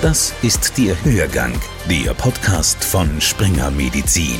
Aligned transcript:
Das 0.00 0.32
ist 0.44 0.78
der 0.78 0.94
Hörgang, 1.04 1.60
der 1.90 2.14
Podcast 2.14 2.84
von 2.84 3.20
Springer 3.20 3.68
Medizin. 3.72 4.38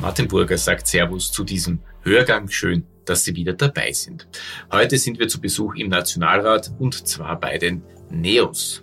Martin 0.00 0.26
Burger 0.26 0.56
sagt 0.56 0.86
Servus 0.86 1.30
zu 1.30 1.44
diesem 1.44 1.80
Hörgang. 2.00 2.48
Schön, 2.48 2.86
dass 3.04 3.24
Sie 3.24 3.36
wieder 3.36 3.52
dabei 3.52 3.92
sind. 3.92 4.26
Heute 4.72 4.96
sind 4.96 5.18
wir 5.18 5.28
zu 5.28 5.38
Besuch 5.38 5.74
im 5.74 5.88
Nationalrat 5.88 6.72
und 6.78 7.06
zwar 7.06 7.38
bei 7.38 7.58
den 7.58 7.82
NEOS. 8.08 8.82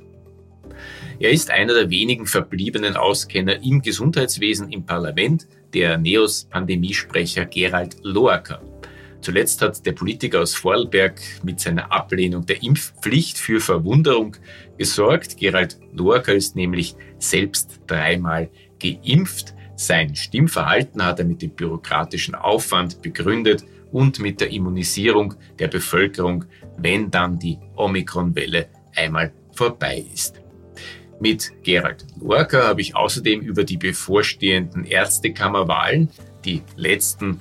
Er 1.20 1.32
ist 1.32 1.50
einer 1.50 1.74
der 1.74 1.90
wenigen 1.90 2.28
verbliebenen 2.28 2.96
Auskenner 2.96 3.64
im 3.64 3.82
Gesundheitswesen 3.82 4.72
im 4.72 4.86
Parlament, 4.86 5.48
der 5.74 5.98
NEOS-Pandemiesprecher 5.98 7.46
Gerald 7.46 7.96
Loacker. 8.04 8.62
Zuletzt 9.22 9.62
hat 9.62 9.86
der 9.86 9.92
Politiker 9.92 10.42
aus 10.42 10.56
Vorarlberg 10.56 11.22
mit 11.44 11.60
seiner 11.60 11.92
Ablehnung 11.92 12.46
der 12.46 12.64
Impfpflicht 12.64 13.38
für 13.38 13.60
Verwunderung 13.60 14.36
gesorgt. 14.78 15.38
Gerald 15.38 15.78
Loacker 15.94 16.34
ist 16.34 16.56
nämlich 16.56 16.96
selbst 17.20 17.82
dreimal 17.86 18.50
geimpft. 18.80 19.54
Sein 19.76 20.16
Stimmverhalten 20.16 21.04
hat 21.04 21.20
er 21.20 21.26
mit 21.26 21.42
dem 21.42 21.52
bürokratischen 21.52 22.34
Aufwand 22.34 23.02
begründet 23.02 23.64
und 23.92 24.20
mit 24.20 24.42
der 24.42 24.52
Immunisierung 24.52 25.36
der 25.60 25.68
Bevölkerung, 25.68 26.46
wenn 26.78 27.12
dann 27.12 27.38
die 27.38 27.60
Omikron-Welle 27.76 28.70
einmal 28.96 29.34
vorbei 29.54 30.04
ist. 30.14 30.42
Mit 31.20 31.52
Gerald 31.62 32.08
Lorca 32.20 32.64
habe 32.68 32.82
ich 32.82 32.96
außerdem 32.96 33.42
über 33.42 33.64
die 33.64 33.78
bevorstehenden 33.78 34.86
Ärztekammerwahlen, 34.86 36.10
die 36.44 36.64
letzten 36.76 37.40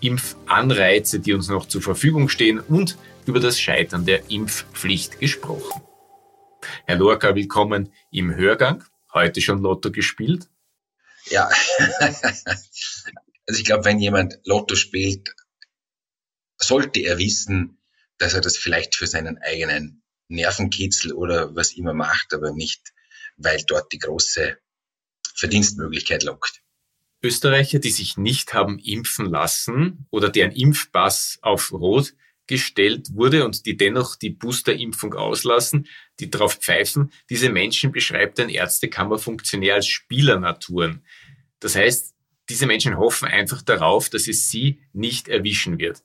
Impfanreize, 0.00 1.20
die 1.20 1.32
uns 1.32 1.48
noch 1.48 1.66
zur 1.66 1.82
Verfügung 1.82 2.28
stehen 2.28 2.60
und 2.60 2.96
über 3.26 3.40
das 3.40 3.60
Scheitern 3.60 4.04
der 4.04 4.30
Impfpflicht 4.30 5.18
gesprochen. 5.20 5.82
Herr 6.84 6.96
Lorca, 6.96 7.34
willkommen 7.34 7.92
im 8.10 8.34
Hörgang. 8.34 8.84
Heute 9.12 9.40
schon 9.40 9.62
Lotto 9.62 9.90
gespielt? 9.90 10.48
Ja, 11.26 11.48
also 13.46 13.58
ich 13.58 13.64
glaube, 13.64 13.84
wenn 13.84 13.98
jemand 13.98 14.38
Lotto 14.44 14.76
spielt, 14.76 15.34
sollte 16.58 17.00
er 17.00 17.18
wissen, 17.18 17.78
dass 18.18 18.34
er 18.34 18.40
das 18.40 18.56
vielleicht 18.56 18.94
für 18.96 19.06
seinen 19.06 19.38
eigenen 19.38 20.02
Nervenkitzel 20.28 21.12
oder 21.12 21.54
was 21.54 21.72
immer 21.72 21.94
macht, 21.94 22.32
aber 22.34 22.52
nicht, 22.52 22.92
weil 23.36 23.62
dort 23.66 23.92
die 23.92 23.98
große 23.98 24.58
Verdienstmöglichkeit 25.34 26.22
lockt. 26.22 26.62
Österreicher, 27.22 27.78
die 27.78 27.90
sich 27.90 28.16
nicht 28.16 28.54
haben 28.54 28.78
impfen 28.78 29.26
lassen 29.26 30.06
oder 30.10 30.28
deren 30.28 30.52
Impfpass 30.52 31.38
auf 31.42 31.72
Rot 31.72 32.14
gestellt 32.46 33.08
wurde 33.14 33.44
und 33.44 33.66
die 33.66 33.76
dennoch 33.76 34.16
die 34.16 34.30
Boosterimpfung 34.30 35.14
auslassen, 35.14 35.86
die 36.20 36.30
darauf 36.30 36.54
pfeifen, 36.54 37.10
diese 37.28 37.50
Menschen 37.50 37.92
beschreibt 37.92 38.38
ein 38.38 38.48
Ärztekammerfunktionär 38.48 39.74
als 39.74 39.86
Spielernaturen. 39.86 41.04
Das 41.58 41.74
heißt, 41.74 42.14
diese 42.48 42.66
Menschen 42.66 42.98
hoffen 42.98 43.26
einfach 43.26 43.62
darauf, 43.62 44.08
dass 44.08 44.28
es 44.28 44.48
sie 44.48 44.80
nicht 44.92 45.28
erwischen 45.28 45.78
wird. 45.78 46.04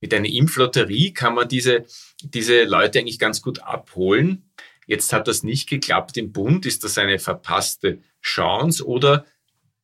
Mit 0.00 0.14
einer 0.14 0.28
Impflotterie 0.28 1.12
kann 1.12 1.34
man 1.34 1.48
diese, 1.48 1.84
diese 2.22 2.64
Leute 2.64 2.98
eigentlich 2.98 3.18
ganz 3.18 3.42
gut 3.42 3.62
abholen. 3.62 4.50
Jetzt 4.86 5.12
hat 5.12 5.28
das 5.28 5.42
nicht 5.42 5.68
geklappt 5.68 6.16
im 6.16 6.32
Bund. 6.32 6.66
Ist 6.66 6.82
das 6.82 6.98
eine 6.98 7.18
verpasste 7.18 8.00
Chance 8.20 8.84
oder 8.86 9.26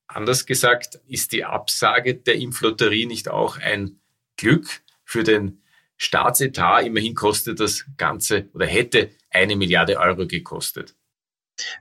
Anders 0.08 0.46
gesagt, 0.46 1.00
ist 1.06 1.32
die 1.32 1.44
Absage 1.44 2.14
der 2.14 2.36
Impflotterie 2.36 3.06
nicht 3.06 3.28
auch 3.28 3.58
ein 3.58 4.00
Glück 4.36 4.80
für 5.04 5.22
den 5.22 5.62
Staatsetat? 5.98 6.86
Immerhin 6.86 7.14
kostet 7.14 7.60
das 7.60 7.84
Ganze 7.98 8.48
oder 8.54 8.66
hätte 8.66 9.10
eine 9.30 9.54
Milliarde 9.54 9.98
Euro 9.98 10.26
gekostet. 10.26 10.96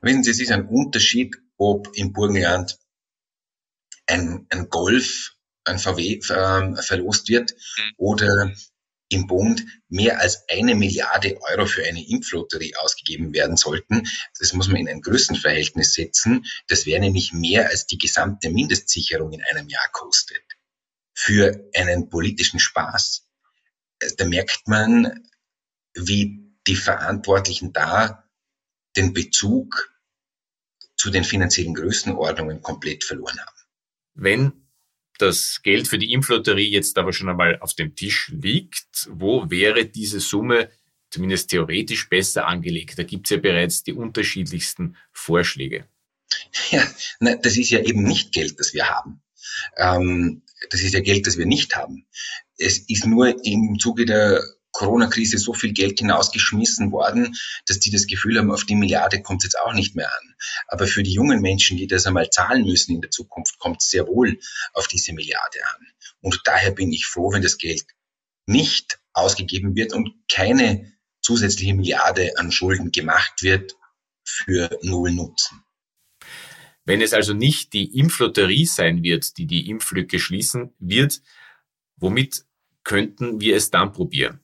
Wissen 0.01 0.23
Sie, 0.23 0.31
es 0.31 0.41
ist 0.41 0.51
ein 0.51 0.67
Unterschied, 0.67 1.37
ob 1.57 1.89
im 1.95 2.11
Burgenland 2.11 2.77
ein, 4.07 4.45
ein 4.49 4.69
Golf, 4.69 5.35
ein 5.63 5.79
VW 5.79 6.19
ähm, 6.29 6.75
verlost 6.75 7.29
wird 7.29 7.53
mhm. 7.53 7.93
oder 7.97 8.51
im 9.09 9.27
Bund 9.27 9.65
mehr 9.89 10.19
als 10.19 10.43
eine 10.49 10.75
Milliarde 10.75 11.39
Euro 11.41 11.65
für 11.65 11.85
eine 11.85 12.05
Impflotterie 12.05 12.75
ausgegeben 12.75 13.33
werden 13.33 13.57
sollten. 13.57 14.03
Das 14.39 14.53
muss 14.53 14.67
man 14.67 14.77
in 14.77 14.89
ein 14.89 15.01
Größenverhältnis 15.01 15.93
setzen. 15.93 16.45
Das 16.67 16.85
wäre 16.85 16.99
nämlich 16.99 17.33
mehr 17.33 17.69
als 17.69 17.87
die 17.87 17.97
gesamte 17.97 18.49
Mindestsicherung 18.49 19.31
in 19.31 19.43
einem 19.43 19.69
Jahr 19.69 19.89
kostet. 19.91 20.43
Für 21.13 21.69
einen 21.73 22.09
politischen 22.09 22.59
Spaß. 22.59 23.27
Äh, 23.99 24.11
da 24.17 24.25
merkt 24.25 24.67
man, 24.67 25.27
wie 25.93 26.53
die 26.67 26.75
Verantwortlichen 26.75 27.73
da 27.73 28.29
den 28.95 29.13
Bezug 29.13 29.93
zu 30.95 31.09
den 31.09 31.23
finanziellen 31.23 31.73
Größenordnungen 31.73 32.61
komplett 32.61 33.03
verloren 33.03 33.39
haben. 33.39 33.57
Wenn 34.15 34.66
das 35.21 35.61
Geld 35.63 35.87
für 35.87 35.97
die 35.97 36.13
Impflotterie 36.13 36.69
jetzt 36.69 36.97
aber 36.97 37.13
schon 37.13 37.29
einmal 37.29 37.59
auf 37.59 37.73
dem 37.73 37.95
Tisch 37.95 38.29
liegt, 38.29 39.07
wo 39.09 39.49
wäre 39.49 39.85
diese 39.85 40.19
Summe 40.19 40.69
zumindest 41.09 41.49
theoretisch 41.49 42.09
besser 42.09 42.47
angelegt? 42.47 42.97
Da 42.97 43.03
gibt 43.03 43.27
es 43.27 43.31
ja 43.31 43.37
bereits 43.37 43.83
die 43.83 43.93
unterschiedlichsten 43.93 44.95
Vorschläge. 45.11 45.87
Ja, 46.71 46.85
nein, 47.19 47.39
das 47.41 47.57
ist 47.57 47.69
ja 47.69 47.79
eben 47.79 48.03
nicht 48.03 48.31
Geld, 48.33 48.59
das 48.59 48.73
wir 48.73 48.89
haben. 48.89 49.21
Ähm, 49.77 50.43
das 50.69 50.81
ist 50.81 50.93
ja 50.93 50.99
Geld, 50.99 51.27
das 51.27 51.37
wir 51.37 51.45
nicht 51.45 51.75
haben. 51.75 52.05
Es 52.57 52.79
ist 52.79 53.05
nur 53.05 53.45
im 53.45 53.77
Zuge 53.79 54.05
der 54.05 54.43
Corona-Krise 54.77 55.39
so 55.39 55.53
viel 55.53 55.73
Geld 55.73 55.97
hinausgeschmissen 55.97 56.91
worden, 56.91 57.35
dass 57.65 57.79
die 57.79 57.89
das 57.89 58.05
Gefühl 58.05 58.37
haben, 58.37 58.51
auf 58.51 58.63
die 58.63 58.75
Milliarde 58.75 59.23
kommt 59.23 59.41
es 59.41 59.45
jetzt 59.45 59.59
auch 59.59 59.73
nicht 59.73 59.95
mehr 59.95 60.07
an. 60.07 60.35
Aber 60.67 60.85
für 60.85 61.01
die 61.01 61.13
jungen 61.13 61.41
Menschen, 61.41 61.77
die 61.77 61.87
das 61.87 62.05
einmal 62.05 62.29
zahlen 62.29 62.63
müssen 62.63 62.93
in 62.93 63.01
der 63.01 63.09
Zukunft, 63.09 63.57
kommt 63.57 63.81
es 63.81 63.89
sehr 63.89 64.05
wohl 64.05 64.39
auf 64.73 64.87
diese 64.87 65.13
Milliarde 65.13 65.65
an. 65.65 65.87
Und 66.21 66.41
daher 66.43 66.69
bin 66.69 66.93
ich 66.93 67.07
froh, 67.07 67.33
wenn 67.33 67.41
das 67.41 67.57
Geld 67.57 67.85
nicht 68.45 68.99
ausgegeben 69.13 69.75
wird 69.75 69.93
und 69.93 70.11
keine 70.31 70.93
zusätzliche 71.21 71.73
Milliarde 71.73 72.37
an 72.37 72.51
Schulden 72.51 72.91
gemacht 72.91 73.41
wird 73.41 73.73
für 74.23 74.77
null 74.83 75.11
Nutzen. 75.11 75.63
Wenn 76.85 77.01
es 77.01 77.13
also 77.13 77.33
nicht 77.33 77.73
die 77.73 77.97
Impflotterie 77.97 78.67
sein 78.67 79.01
wird, 79.01 79.37
die 79.39 79.47
die 79.47 79.69
Impflücke 79.71 80.19
schließen 80.19 80.75
wird, 80.77 81.23
womit 81.95 82.45
könnten 82.83 83.41
wir 83.41 83.55
es 83.55 83.71
dann 83.71 83.91
probieren? 83.91 84.39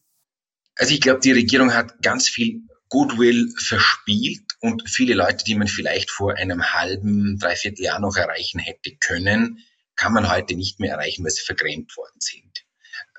Also 0.75 0.93
ich 0.93 1.01
glaube, 1.01 1.19
die 1.19 1.31
Regierung 1.31 1.73
hat 1.73 2.01
ganz 2.01 2.27
viel 2.27 2.61
Goodwill 2.89 3.53
verspielt 3.57 4.43
und 4.59 4.89
viele 4.89 5.13
Leute, 5.13 5.43
die 5.43 5.55
man 5.55 5.67
vielleicht 5.67 6.11
vor 6.11 6.35
einem 6.35 6.63
halben, 6.73 7.37
dreiviertel 7.39 7.85
Jahr 7.85 7.99
noch 7.99 8.15
erreichen 8.15 8.59
hätte 8.59 8.95
können, 8.97 9.59
kann 9.95 10.13
man 10.13 10.29
heute 10.29 10.55
nicht 10.55 10.79
mehr 10.79 10.93
erreichen, 10.93 11.23
weil 11.23 11.31
sie 11.31 11.43
vergrämt 11.43 11.95
worden 11.97 12.19
sind. 12.19 12.65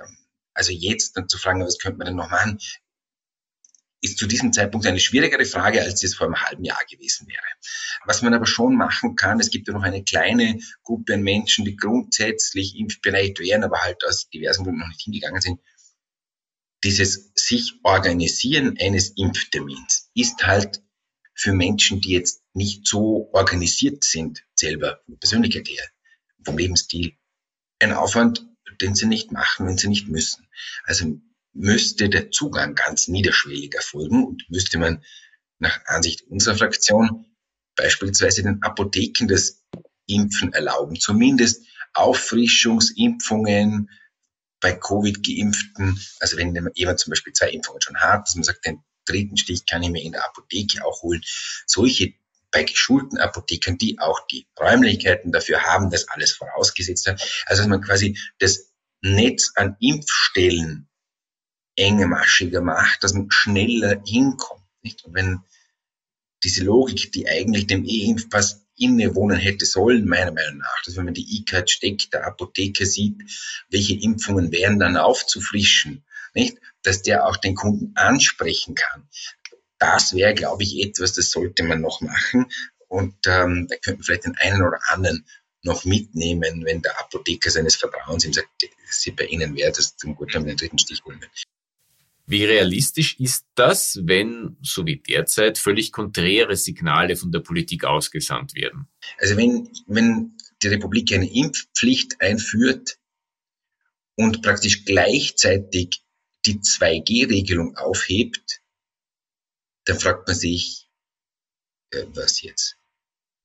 Ähm, 0.00 0.16
also 0.52 0.72
jetzt 0.72 1.16
dann 1.16 1.28
zu 1.28 1.38
fragen, 1.38 1.64
was 1.64 1.78
könnte 1.78 1.98
man 1.98 2.06
denn 2.06 2.16
noch 2.16 2.30
machen, 2.30 2.58
ist 4.00 4.18
zu 4.18 4.26
diesem 4.26 4.52
Zeitpunkt 4.52 4.86
eine 4.86 5.00
schwierigere 5.00 5.46
Frage, 5.46 5.80
als 5.80 6.04
es 6.04 6.14
vor 6.14 6.26
einem 6.26 6.40
halben 6.40 6.64
Jahr 6.64 6.80
gewesen 6.90 7.26
wäre. 7.26 7.42
Was 8.04 8.22
man 8.22 8.34
aber 8.34 8.46
schon 8.46 8.76
machen 8.76 9.16
kann, 9.16 9.40
es 9.40 9.50
gibt 9.50 9.66
ja 9.66 9.72
noch 9.72 9.82
eine 9.82 10.04
kleine 10.04 10.58
Gruppe 10.82 11.14
an 11.14 11.22
Menschen, 11.22 11.64
die 11.64 11.74
grundsätzlich 11.74 12.76
impfbereit 12.76 13.38
wären, 13.38 13.64
aber 13.64 13.80
halt 13.82 14.04
aus 14.06 14.28
diversen 14.28 14.64
Gründen 14.64 14.80
noch 14.80 14.88
nicht 14.88 15.02
hingegangen 15.02 15.40
sind, 15.40 15.58
dieses 16.84 17.32
sich 17.34 17.74
organisieren 17.82 18.76
eines 18.78 19.10
Impftermins 19.16 20.10
ist 20.14 20.46
halt 20.46 20.82
für 21.34 21.52
Menschen, 21.52 22.00
die 22.00 22.10
jetzt 22.10 22.42
nicht 22.52 22.86
so 22.86 23.30
organisiert 23.32 24.04
sind, 24.04 24.44
selber 24.54 25.00
von 25.06 25.18
Persönlichkeit 25.18 25.68
her, 25.68 25.84
vom 26.44 26.58
Lebensstil, 26.58 27.16
ein 27.80 27.92
Aufwand, 27.92 28.46
den 28.80 28.94
sie 28.94 29.06
nicht 29.06 29.32
machen, 29.32 29.66
wenn 29.66 29.78
sie 29.78 29.88
nicht 29.88 30.08
müssen. 30.08 30.46
Also 30.84 31.20
müsste 31.52 32.08
der 32.08 32.30
Zugang 32.30 32.74
ganz 32.74 33.08
niederschwellig 33.08 33.74
erfolgen 33.74 34.24
und 34.24 34.44
müsste 34.48 34.78
man 34.78 35.02
nach 35.58 35.80
Ansicht 35.86 36.22
unserer 36.22 36.56
Fraktion 36.56 37.26
beispielsweise 37.76 38.42
den 38.42 38.62
Apotheken 38.62 39.26
das 39.26 39.62
Impfen 40.06 40.52
erlauben, 40.52 41.00
zumindest 41.00 41.64
Auffrischungsimpfungen, 41.94 43.88
bei 44.64 44.72
Covid-Geimpften, 44.72 46.00
also 46.20 46.38
wenn 46.38 46.58
jemand 46.74 46.98
zum 46.98 47.10
Beispiel 47.10 47.34
zwei 47.34 47.50
Impfungen 47.50 47.82
schon 47.82 48.00
hat, 48.00 48.26
dass 48.26 48.34
man 48.34 48.44
sagt, 48.44 48.64
den 48.64 48.82
dritten 49.04 49.36
Stich 49.36 49.66
kann 49.66 49.82
ich 49.82 49.90
mir 49.90 50.02
in 50.02 50.12
der 50.12 50.24
Apotheke 50.24 50.86
auch 50.86 51.02
holen. 51.02 51.20
Solche 51.66 52.14
bei 52.50 52.62
geschulten 52.62 53.18
Apothekern, 53.18 53.76
die 53.76 53.98
auch 53.98 54.26
die 54.26 54.46
Räumlichkeiten 54.58 55.32
dafür 55.32 55.64
haben, 55.64 55.90
das 55.90 56.08
alles 56.08 56.32
vorausgesetzt 56.32 57.06
hat. 57.06 57.44
Also 57.44 57.60
dass 57.60 57.68
man 57.68 57.82
quasi 57.82 58.18
das 58.38 58.72
Netz 59.02 59.52
an 59.54 59.76
Impfstellen 59.80 60.88
engmaschiger 61.76 62.62
macht, 62.62 63.04
dass 63.04 63.12
man 63.12 63.30
schneller 63.30 64.02
hinkommt. 64.06 64.64
Nicht? 64.80 65.04
Und 65.04 65.12
wenn 65.12 65.40
diese 66.42 66.64
Logik, 66.64 67.12
die 67.12 67.28
eigentlich 67.28 67.66
dem 67.66 67.84
E-Impfpass 67.84 68.63
innewohnen 68.76 69.36
hätte 69.36 69.66
sollen, 69.66 70.06
meiner 70.06 70.32
Meinung 70.32 70.58
nach. 70.58 70.82
Dass 70.84 70.96
wenn 70.96 71.04
man 71.04 71.14
die 71.14 71.38
E-Card 71.38 71.70
steckt, 71.70 72.12
der 72.12 72.26
Apotheker 72.26 72.86
sieht, 72.86 73.16
welche 73.70 73.94
Impfungen 73.94 74.52
wären 74.52 74.78
dann 74.78 74.96
aufzufrischen, 74.96 76.04
nicht? 76.34 76.58
Dass 76.82 77.02
der 77.02 77.26
auch 77.26 77.36
den 77.36 77.54
Kunden 77.54 77.92
ansprechen 77.96 78.74
kann. 78.74 79.08
das 79.78 80.14
wäre, 80.14 80.34
glaube 80.34 80.62
ich, 80.62 80.82
etwas, 80.82 81.12
das 81.12 81.30
sollte 81.30 81.62
man 81.62 81.80
noch 81.80 82.00
machen. 82.00 82.46
Und 82.88 83.14
ähm, 83.26 83.66
da 83.68 83.76
könnten 83.76 84.02
vielleicht 84.02 84.24
den 84.24 84.36
einen 84.36 84.62
oder 84.62 84.78
anderen 84.88 85.26
noch 85.62 85.84
mitnehmen, 85.84 86.64
wenn 86.64 86.82
der 86.82 86.98
Apotheker 87.00 87.50
seines 87.50 87.76
Vertrauens 87.76 88.24
ihm 88.24 88.32
sagt, 88.32 88.48
sie 88.88 89.10
bei 89.10 89.24
Ihnen 89.24 89.56
wäre 89.56 89.72
das 89.72 89.96
zum 89.96 90.14
gut, 90.14 90.34
wenn 90.34 90.44
wir 90.44 90.52
den 90.52 90.58
dritten 90.58 90.78
Stich 90.78 91.02
holen. 91.04 91.20
Wie 92.26 92.44
realistisch 92.44 93.20
ist 93.20 93.46
das, 93.54 94.00
wenn, 94.02 94.56
so 94.62 94.86
wie 94.86 94.96
derzeit, 94.96 95.58
völlig 95.58 95.92
konträre 95.92 96.56
Signale 96.56 97.16
von 97.16 97.30
der 97.32 97.40
Politik 97.40 97.84
ausgesandt 97.84 98.54
werden? 98.54 98.88
Also 99.18 99.36
wenn, 99.36 99.68
wenn 99.86 100.36
die 100.62 100.68
Republik 100.68 101.12
eine 101.12 101.30
Impfpflicht 101.30 102.20
einführt 102.20 102.98
und 104.16 104.42
praktisch 104.42 104.84
gleichzeitig 104.86 106.02
die 106.46 106.60
2G-Regelung 106.60 107.76
aufhebt, 107.76 108.62
dann 109.84 109.98
fragt 109.98 110.26
man 110.26 110.36
sich, 110.36 110.88
äh, 111.90 112.04
was 112.14 112.40
jetzt? 112.40 112.78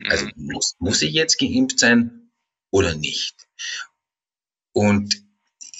Also 0.06 0.26
mhm. 0.26 0.54
muss, 0.54 0.76
muss 0.80 1.02
ich 1.02 1.12
jetzt 1.12 1.38
geimpft 1.38 1.80
sein 1.80 2.31
oder 2.72 2.96
nicht? 2.96 3.48
Und 4.72 5.22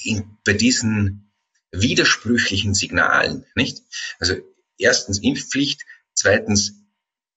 in, 0.04 0.38
bei 0.44 0.54
diesen 0.54 1.29
widersprüchlichen 1.72 2.74
Signalen, 2.74 3.46
nicht? 3.56 3.84
Also 4.20 4.36
erstens 4.78 5.20
Impfpflicht, 5.20 5.84
zweitens 6.14 6.74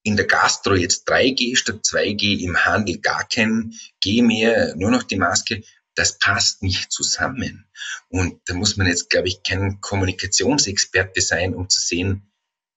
in 0.02 0.17
der 0.17 0.26
Gastro 0.26 0.75
jetzt 0.75 1.08
3G 1.08 1.56
statt 1.56 1.84
2G, 1.84 2.40
im 2.40 2.56
Handel 2.64 2.99
gar 2.99 3.29
kein 3.29 3.75
G 4.00 4.23
mehr, 4.23 4.75
nur 4.76 4.90
noch 4.90 5.05
die 5.05 5.17
Maske, 5.17 5.62
das 5.94 6.19
passt 6.19 6.62
nicht 6.62 6.90
zusammen. 6.90 7.67
Und 8.08 8.40
da 8.46 8.55
muss 8.55 8.76
man 8.76 8.87
jetzt, 8.87 9.11
glaube 9.11 9.29
ich, 9.29 9.43
kein 9.43 9.81
Kommunikationsexperte 9.81 11.20
sein, 11.20 11.55
um 11.55 11.69
zu 11.69 11.81
sehen, 11.81 12.32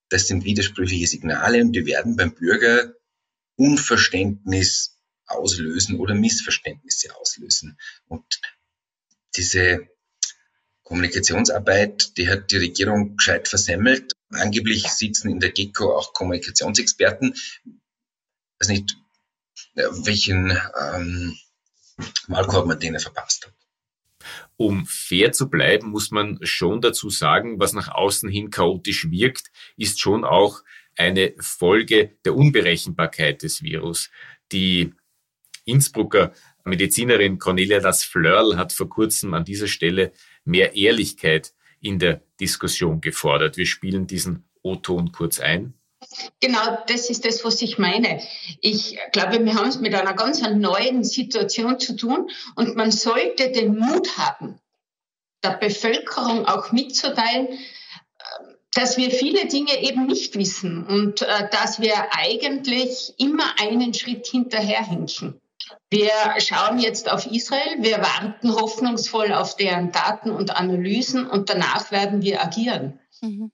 das 0.09 0.27
sind 0.27 0.43
widersprüchliche 0.43 1.07
Signale 1.07 1.61
und 1.61 1.73
die 1.73 1.85
werden 1.85 2.15
beim 2.15 2.35
Bürger 2.35 2.93
Unverständnis 3.55 4.99
auslösen 5.25 5.99
oder 5.99 6.13
Missverständnisse 6.13 7.15
auslösen. 7.15 7.79
Und 8.07 8.41
diese 9.35 9.87
Kommunikationsarbeit, 10.85 12.15
die 12.15 12.29
hat 12.29 12.51
die 12.51 12.57
Regierung 12.57 13.17
gescheit 13.17 13.47
versemmelt. 13.47 14.13
Angeblich 14.29 14.87
sitzen 14.87 15.29
in 15.29 15.39
der 15.39 15.49
GECO 15.49 15.97
auch 15.97 16.13
Kommunikationsexperten. 16.13 17.33
Ich 17.33 18.59
weiß 18.59 18.69
nicht, 18.69 18.95
welchen 19.73 20.51
ähm, 20.79 21.35
Wahlkorb 22.27 22.67
man 22.67 22.79
denen 22.79 22.99
verpasst 22.99 23.47
hat. 23.47 23.53
Um 24.57 24.85
fair 24.85 25.31
zu 25.31 25.49
bleiben, 25.49 25.89
muss 25.89 26.11
man 26.11 26.39
schon 26.43 26.81
dazu 26.81 27.09
sagen, 27.09 27.59
was 27.59 27.73
nach 27.73 27.89
außen 27.89 28.29
hin 28.29 28.51
chaotisch 28.51 29.09
wirkt, 29.09 29.51
ist 29.77 29.99
schon 29.99 30.23
auch 30.23 30.61
eine 30.95 31.33
Folge 31.39 32.15
der 32.25 32.35
Unberechenbarkeit 32.35 33.41
des 33.41 33.63
Virus. 33.63 34.11
Die 34.51 34.93
Innsbrucker 35.65 36.31
Medizinerin 36.63 37.37
Cornelia 37.37 37.79
Das 37.79 38.03
Flörl 38.03 38.57
hat 38.57 38.73
vor 38.73 38.89
kurzem 38.89 39.33
an 39.33 39.45
dieser 39.45 39.67
Stelle 39.67 40.13
mehr 40.45 40.75
Ehrlichkeit 40.75 41.53
in 41.81 41.99
der 41.99 42.21
Diskussion 42.39 43.01
gefordert. 43.01 43.57
Wir 43.57 43.65
spielen 43.65 44.07
diesen 44.07 44.45
O-Ton 44.61 45.11
kurz 45.11 45.39
ein. 45.39 45.73
Genau, 46.39 46.77
das 46.87 47.09
ist 47.09 47.25
das, 47.25 47.43
was 47.43 47.61
ich 47.61 47.77
meine. 47.77 48.21
Ich 48.61 48.97
glaube, 49.11 49.43
wir 49.43 49.55
haben 49.55 49.69
es 49.69 49.79
mit 49.79 49.93
einer 49.93 50.13
ganz 50.13 50.41
neuen 50.41 51.03
Situation 51.03 51.79
zu 51.79 51.95
tun 51.95 52.29
und 52.55 52.75
man 52.75 52.91
sollte 52.91 53.51
den 53.51 53.77
Mut 53.77 54.17
haben, 54.17 54.59
der 55.43 55.57
Bevölkerung 55.57 56.45
auch 56.45 56.71
mitzuteilen, 56.71 57.47
dass 58.73 58.97
wir 58.97 59.09
viele 59.09 59.47
Dinge 59.47 59.81
eben 59.81 60.05
nicht 60.05 60.35
wissen 60.37 60.85
und 60.85 61.21
äh, 61.21 61.49
dass 61.49 61.79
wir 61.79 61.93
eigentlich 62.11 63.13
immer 63.17 63.57
einen 63.59 63.93
Schritt 63.93 64.27
hinterherhinken. 64.27 65.39
Wir 65.89 66.11
schauen 66.39 66.79
jetzt 66.79 67.09
auf 67.09 67.25
Israel, 67.25 67.81
wir 67.81 67.97
warten 67.99 68.53
hoffnungsvoll 68.53 69.33
auf 69.33 69.55
deren 69.55 69.91
Daten 69.91 70.29
und 70.31 70.55
Analysen 70.55 71.27
und 71.27 71.49
danach 71.49 71.91
werden 71.91 72.21
wir 72.21 72.43
agieren. 72.43 72.99
Mhm. 73.21 73.51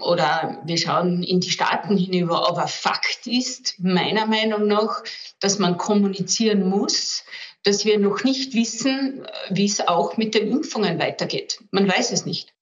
Oder 0.00 0.62
wir 0.66 0.78
schauen 0.78 1.22
in 1.22 1.40
die 1.40 1.50
Staaten 1.50 1.96
hinüber. 1.96 2.48
Aber 2.48 2.66
Fakt 2.66 3.26
ist, 3.26 3.78
meiner 3.78 4.26
Meinung 4.26 4.66
nach, 4.66 5.04
dass 5.38 5.58
man 5.60 5.76
kommunizieren 5.76 6.68
muss, 6.68 7.24
dass 7.62 7.84
wir 7.84 7.98
noch 7.98 8.24
nicht 8.24 8.54
wissen, 8.54 9.26
wie 9.50 9.64
es 9.64 9.86
auch 9.86 10.16
mit 10.16 10.34
den 10.34 10.48
Impfungen 10.48 10.98
weitergeht. 10.98 11.60
Man 11.70 11.88
weiß 11.88 12.10
es 12.12 12.26
nicht. 12.26 12.52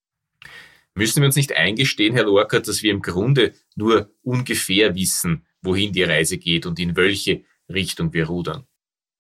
Müssen 0.95 1.23
wir 1.23 1.27
uns 1.27 1.37
nicht 1.37 1.57
eingestehen, 1.57 2.15
Herr 2.15 2.25
Lorca, 2.25 2.61
dass 2.61 2.83
wir 2.83 2.93
im 2.93 3.03
Grunde 3.03 3.55
nur 3.75 4.11
ungefähr 4.23 4.95
wissen, 4.95 5.47
wohin 5.61 5.93
die 5.93 6.05
Reise 6.05 6.39
geht 6.39 6.67
und 6.67 6.79
in 6.79 6.95
welche 6.95 7.43
Richtung 7.69 8.13
wir 8.13 8.27
rudern? 8.27 8.67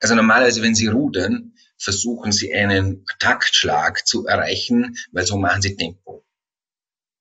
Also 0.00 0.14
normalerweise, 0.14 0.62
wenn 0.62 0.75
Sie 0.75 0.88
rudern, 0.88 1.55
versuchen 1.79 2.32
Sie 2.32 2.52
einen 2.55 3.05
Taktschlag 3.19 4.06
zu 4.06 4.26
erreichen, 4.26 4.96
weil 5.12 5.26
so 5.26 5.37
machen 5.38 5.62
Sie 5.62 5.76
Tempo. 5.76 6.25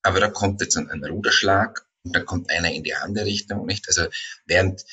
Aber 0.01 0.19
da 0.19 0.29
kommt 0.29 0.61
jetzt 0.61 0.77
ein, 0.77 1.03
Ruderschlag 1.03 1.87
und 2.03 2.15
dann 2.15 2.25
kommt 2.25 2.49
einer 2.49 2.71
in 2.71 2.83
die 2.83 2.95
andere 2.95 3.25
Richtung, 3.25 3.65
nicht? 3.65 3.87
Also 3.87 4.07
während 4.45 4.83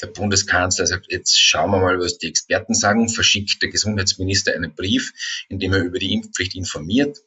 der 0.00 0.08
Bundeskanzler 0.08 0.86
sagt, 0.86 1.10
jetzt 1.10 1.38
schauen 1.38 1.70
wir 1.70 1.80
mal, 1.80 1.98
was 1.98 2.18
die 2.18 2.28
Experten 2.28 2.74
sagen, 2.74 3.08
verschickt 3.08 3.62
der 3.62 3.70
Gesundheitsminister 3.70 4.54
einen 4.54 4.74
Brief, 4.74 5.12
in 5.48 5.58
dem 5.58 5.72
er 5.72 5.82
über 5.82 5.98
die 5.98 6.12
Impfpflicht 6.12 6.54
informiert 6.54 7.18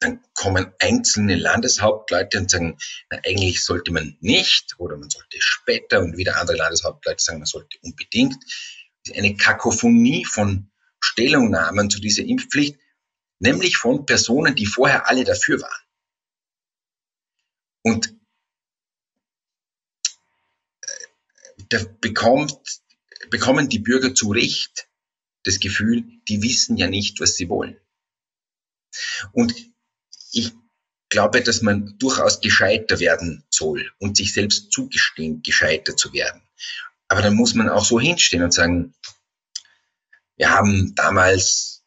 dann 0.00 0.24
kommen 0.34 0.72
einzelne 0.78 1.36
Landeshauptleute 1.36 2.38
und 2.38 2.50
sagen, 2.50 2.78
na, 3.10 3.18
eigentlich 3.24 3.62
sollte 3.62 3.92
man 3.92 4.16
nicht 4.20 4.74
oder 4.78 4.96
man 4.96 5.10
sollte 5.10 5.36
später 5.40 6.00
und 6.00 6.16
wieder 6.16 6.38
andere 6.40 6.56
Landeshauptleute 6.56 7.22
sagen, 7.22 7.38
man 7.38 7.46
sollte 7.46 7.78
unbedingt. 7.82 8.42
Eine 9.14 9.36
Kakophonie 9.36 10.24
von 10.24 10.70
Stellungnahmen 11.00 11.90
zu 11.90 12.00
dieser 12.00 12.24
Impfpflicht, 12.24 12.78
nämlich 13.38 13.76
von 13.76 14.06
Personen, 14.06 14.54
die 14.54 14.66
vorher 14.66 15.06
alle 15.06 15.24
dafür 15.24 15.60
waren. 15.60 15.82
Und 17.82 18.14
äh, 20.82 21.62
da 21.68 21.84
bekommt, 22.00 22.58
bekommen 23.30 23.68
die 23.68 23.78
Bürger 23.78 24.14
zu 24.14 24.30
Recht 24.30 24.88
das 25.44 25.60
Gefühl, 25.60 26.04
die 26.28 26.42
wissen 26.42 26.76
ja 26.76 26.86
nicht, 26.86 27.20
was 27.20 27.36
sie 27.36 27.48
wollen. 27.48 27.78
Und 29.32 29.54
ich 30.32 30.52
glaube, 31.08 31.42
dass 31.42 31.62
man 31.62 31.96
durchaus 31.98 32.40
gescheiter 32.40 33.00
werden 33.00 33.44
soll 33.50 33.90
und 33.98 34.16
sich 34.16 34.32
selbst 34.32 34.72
zugestehen, 34.72 35.42
gescheiter 35.42 35.96
zu 35.96 36.12
werden. 36.12 36.42
Aber 37.08 37.22
dann 37.22 37.34
muss 37.34 37.54
man 37.54 37.68
auch 37.68 37.84
so 37.84 38.00
hinstehen 38.00 38.42
und 38.42 38.54
sagen, 38.54 38.94
wir 40.36 40.50
haben 40.50 40.94
damals 40.94 41.82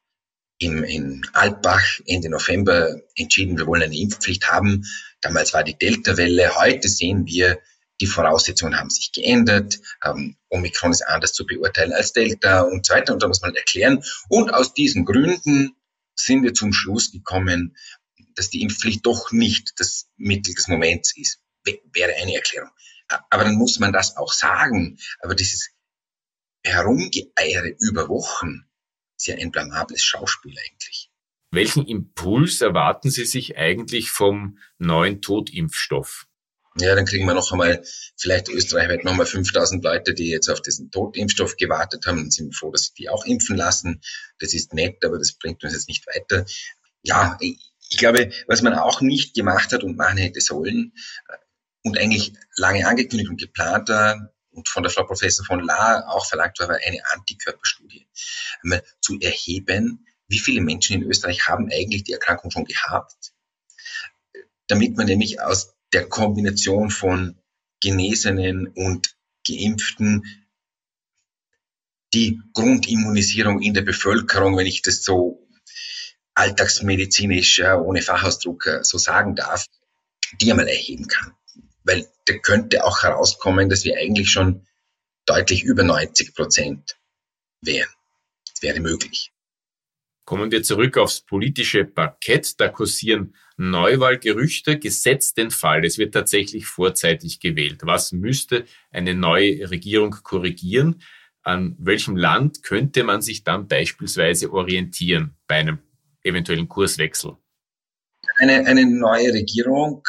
im, 0.59 0.83
in 0.83 1.25
Altbach 1.33 1.83
Ende 2.05 2.29
November 2.29 3.01
entschieden, 3.15 3.57
wir 3.57 3.65
wollen 3.65 3.83
eine 3.83 3.97
Impfpflicht 3.97 4.51
haben. 4.51 4.85
Damals 5.21 5.53
war 5.53 5.63
die 5.63 5.77
Delta-Welle. 5.77 6.55
Heute 6.57 6.89
sehen 6.89 7.25
wir, 7.25 7.59
die 8.01 8.07
Voraussetzungen 8.07 8.77
haben 8.77 8.89
sich 8.89 9.12
geändert. 9.12 9.79
Ähm, 10.03 10.35
Omikron 10.50 10.91
ist 10.91 11.01
anders 11.07 11.33
zu 11.33 11.45
beurteilen 11.45 11.93
als 11.93 12.13
Delta 12.13 12.62
und 12.62 12.85
so 12.85 12.93
weiter. 12.93 13.13
Und 13.13 13.23
da 13.23 13.27
muss 13.27 13.41
man 13.41 13.55
erklären. 13.55 14.03
Und 14.29 14.53
aus 14.53 14.73
diesen 14.73 15.05
Gründen 15.05 15.75
sind 16.15 16.43
wir 16.43 16.53
zum 16.53 16.73
Schluss 16.73 17.12
gekommen, 17.12 17.75
dass 18.35 18.49
die 18.49 18.61
Impfpflicht 18.61 19.05
doch 19.05 19.31
nicht 19.31 19.73
das 19.77 20.09
Mittel 20.17 20.53
des 20.53 20.67
Moments 20.67 21.15
ist, 21.17 21.39
wäre 21.93 22.13
eine 22.15 22.35
Erklärung. 22.35 22.71
Aber 23.29 23.43
dann 23.43 23.55
muss 23.55 23.79
man 23.79 23.93
das 23.93 24.17
auch 24.17 24.33
sagen. 24.33 24.97
Aber 25.19 25.35
dieses 25.35 25.69
Herumgeeiere 26.63 27.75
über 27.79 28.09
Wochen 28.09 28.65
ist 29.17 29.27
ja 29.27 29.35
ein 29.35 29.51
blamables 29.51 30.03
Schauspiel 30.03 30.55
eigentlich. 30.57 31.11
Welchen 31.51 31.85
Impuls 31.85 32.61
erwarten 32.61 33.11
Sie 33.11 33.25
sich 33.25 33.57
eigentlich 33.57 34.09
vom 34.09 34.57
neuen 34.79 35.21
Totimpfstoff? 35.21 36.25
Ja, 36.79 36.95
dann 36.95 37.05
kriegen 37.05 37.27
wir 37.27 37.35
noch 37.35 37.51
einmal, 37.51 37.83
vielleicht 38.17 38.49
österreichweit 38.49 39.03
noch 39.03 39.11
einmal 39.11 39.27
5000 39.27 39.83
Leute, 39.83 40.15
die 40.15 40.29
jetzt 40.29 40.49
auf 40.49 40.61
diesen 40.61 40.89
Totimpfstoff 40.89 41.55
gewartet 41.57 42.07
haben. 42.07 42.17
Dann 42.17 42.31
sind 42.31 42.55
froh, 42.55 42.71
dass 42.71 42.85
sie 42.85 42.93
die 42.97 43.09
auch 43.09 43.25
impfen 43.25 43.55
lassen. 43.55 44.01
Das 44.39 44.55
ist 44.55 44.73
nett, 44.73 45.05
aber 45.05 45.19
das 45.19 45.33
bringt 45.33 45.63
uns 45.63 45.73
jetzt 45.73 45.87
nicht 45.87 46.07
weiter. 46.07 46.45
Ja, 47.03 47.37
ich 47.93 48.00
glaube, 48.00 48.31
was 48.47 48.63
man 48.63 48.73
auch 48.73 49.01
nicht 49.01 49.35
gemacht 49.35 49.71
hat 49.71 49.83
und 49.83 49.97
machen 49.97 50.17
hätte 50.17 50.41
sollen 50.41 50.93
äh, 51.29 51.38
und 51.83 52.00
eigentlich 52.00 52.33
lange 52.57 52.88
angekündigt 52.88 53.29
und 53.29 53.39
geplant 53.39 53.88
war 53.89 54.33
und 54.50 54.67
von 54.67 54.81
der 54.81 54.91
Frau 54.91 55.03
Professor 55.03 55.45
von 55.45 55.63
La 55.63 56.07
auch 56.07 56.25
verlangt 56.25 56.57
war, 56.59 56.69
war 56.69 56.79
eine 56.83 57.01
Antikörperstudie. 57.13 58.07
Einmal 58.63 58.83
zu 59.00 59.19
erheben, 59.19 60.07
wie 60.27 60.39
viele 60.39 60.62
Menschen 60.62 60.95
in 60.95 61.07
Österreich 61.07 61.47
haben 61.47 61.69
eigentlich 61.71 62.03
die 62.03 62.13
Erkrankung 62.13 62.50
schon 62.50 62.65
gehabt, 62.65 63.33
damit 64.65 64.97
man 64.97 65.05
nämlich 65.05 65.39
aus 65.39 65.75
der 65.93 66.09
Kombination 66.09 66.89
von 66.89 67.38
Genesenen 67.79 68.69
und 68.69 69.15
Geimpften 69.47 70.47
die 72.15 72.41
Grundimmunisierung 72.53 73.62
in 73.62 73.75
der 73.75 73.83
Bevölkerung, 73.83 74.57
wenn 74.57 74.65
ich 74.65 74.81
das 74.81 75.03
so 75.03 75.42
alltagsmedizinisch, 76.35 77.61
ohne 77.61 78.01
Fachausdruck 78.01 78.65
äh, 78.65 78.83
so 78.83 78.97
sagen 78.97 79.35
darf, 79.35 79.65
die 80.41 80.51
einmal 80.51 80.67
erheben 80.67 81.07
kann. 81.07 81.33
Weil 81.83 82.07
da 82.25 82.37
könnte 82.37 82.85
auch 82.85 83.03
herauskommen, 83.03 83.69
dass 83.69 83.83
wir 83.83 83.97
eigentlich 83.97 84.29
schon 84.29 84.65
deutlich 85.25 85.63
über 85.63 85.83
90 85.83 86.33
Prozent 86.33 86.97
wären. 87.61 87.89
Das 88.49 88.61
wäre 88.61 88.79
möglich. 88.79 89.31
Kommen 90.25 90.51
wir 90.51 90.63
zurück 90.63 90.97
aufs 90.97 91.21
politische 91.21 91.83
Parkett. 91.83 92.59
Da 92.59 92.69
kursieren 92.69 93.35
Neuwahlgerüchte. 93.57 94.79
Gesetzt 94.79 95.37
den 95.37 95.51
Fall, 95.51 95.85
es 95.85 95.97
wird 95.97 96.13
tatsächlich 96.13 96.65
vorzeitig 96.65 97.41
gewählt. 97.41 97.81
Was 97.83 98.13
müsste 98.13 98.65
eine 98.91 99.13
neue 99.13 99.69
Regierung 99.69 100.11
korrigieren? 100.23 101.01
An 101.41 101.75
welchem 101.77 102.15
Land 102.15 102.63
könnte 102.63 103.03
man 103.03 103.21
sich 103.21 103.43
dann 103.43 103.67
beispielsweise 103.67 104.53
orientieren 104.53 105.35
bei 105.45 105.55
einem 105.55 105.79
eventuellen 106.23 106.67
Kurswechsel? 106.67 107.37
Eine, 108.37 108.65
eine 108.65 108.85
neue 108.85 109.33
Regierung 109.33 110.03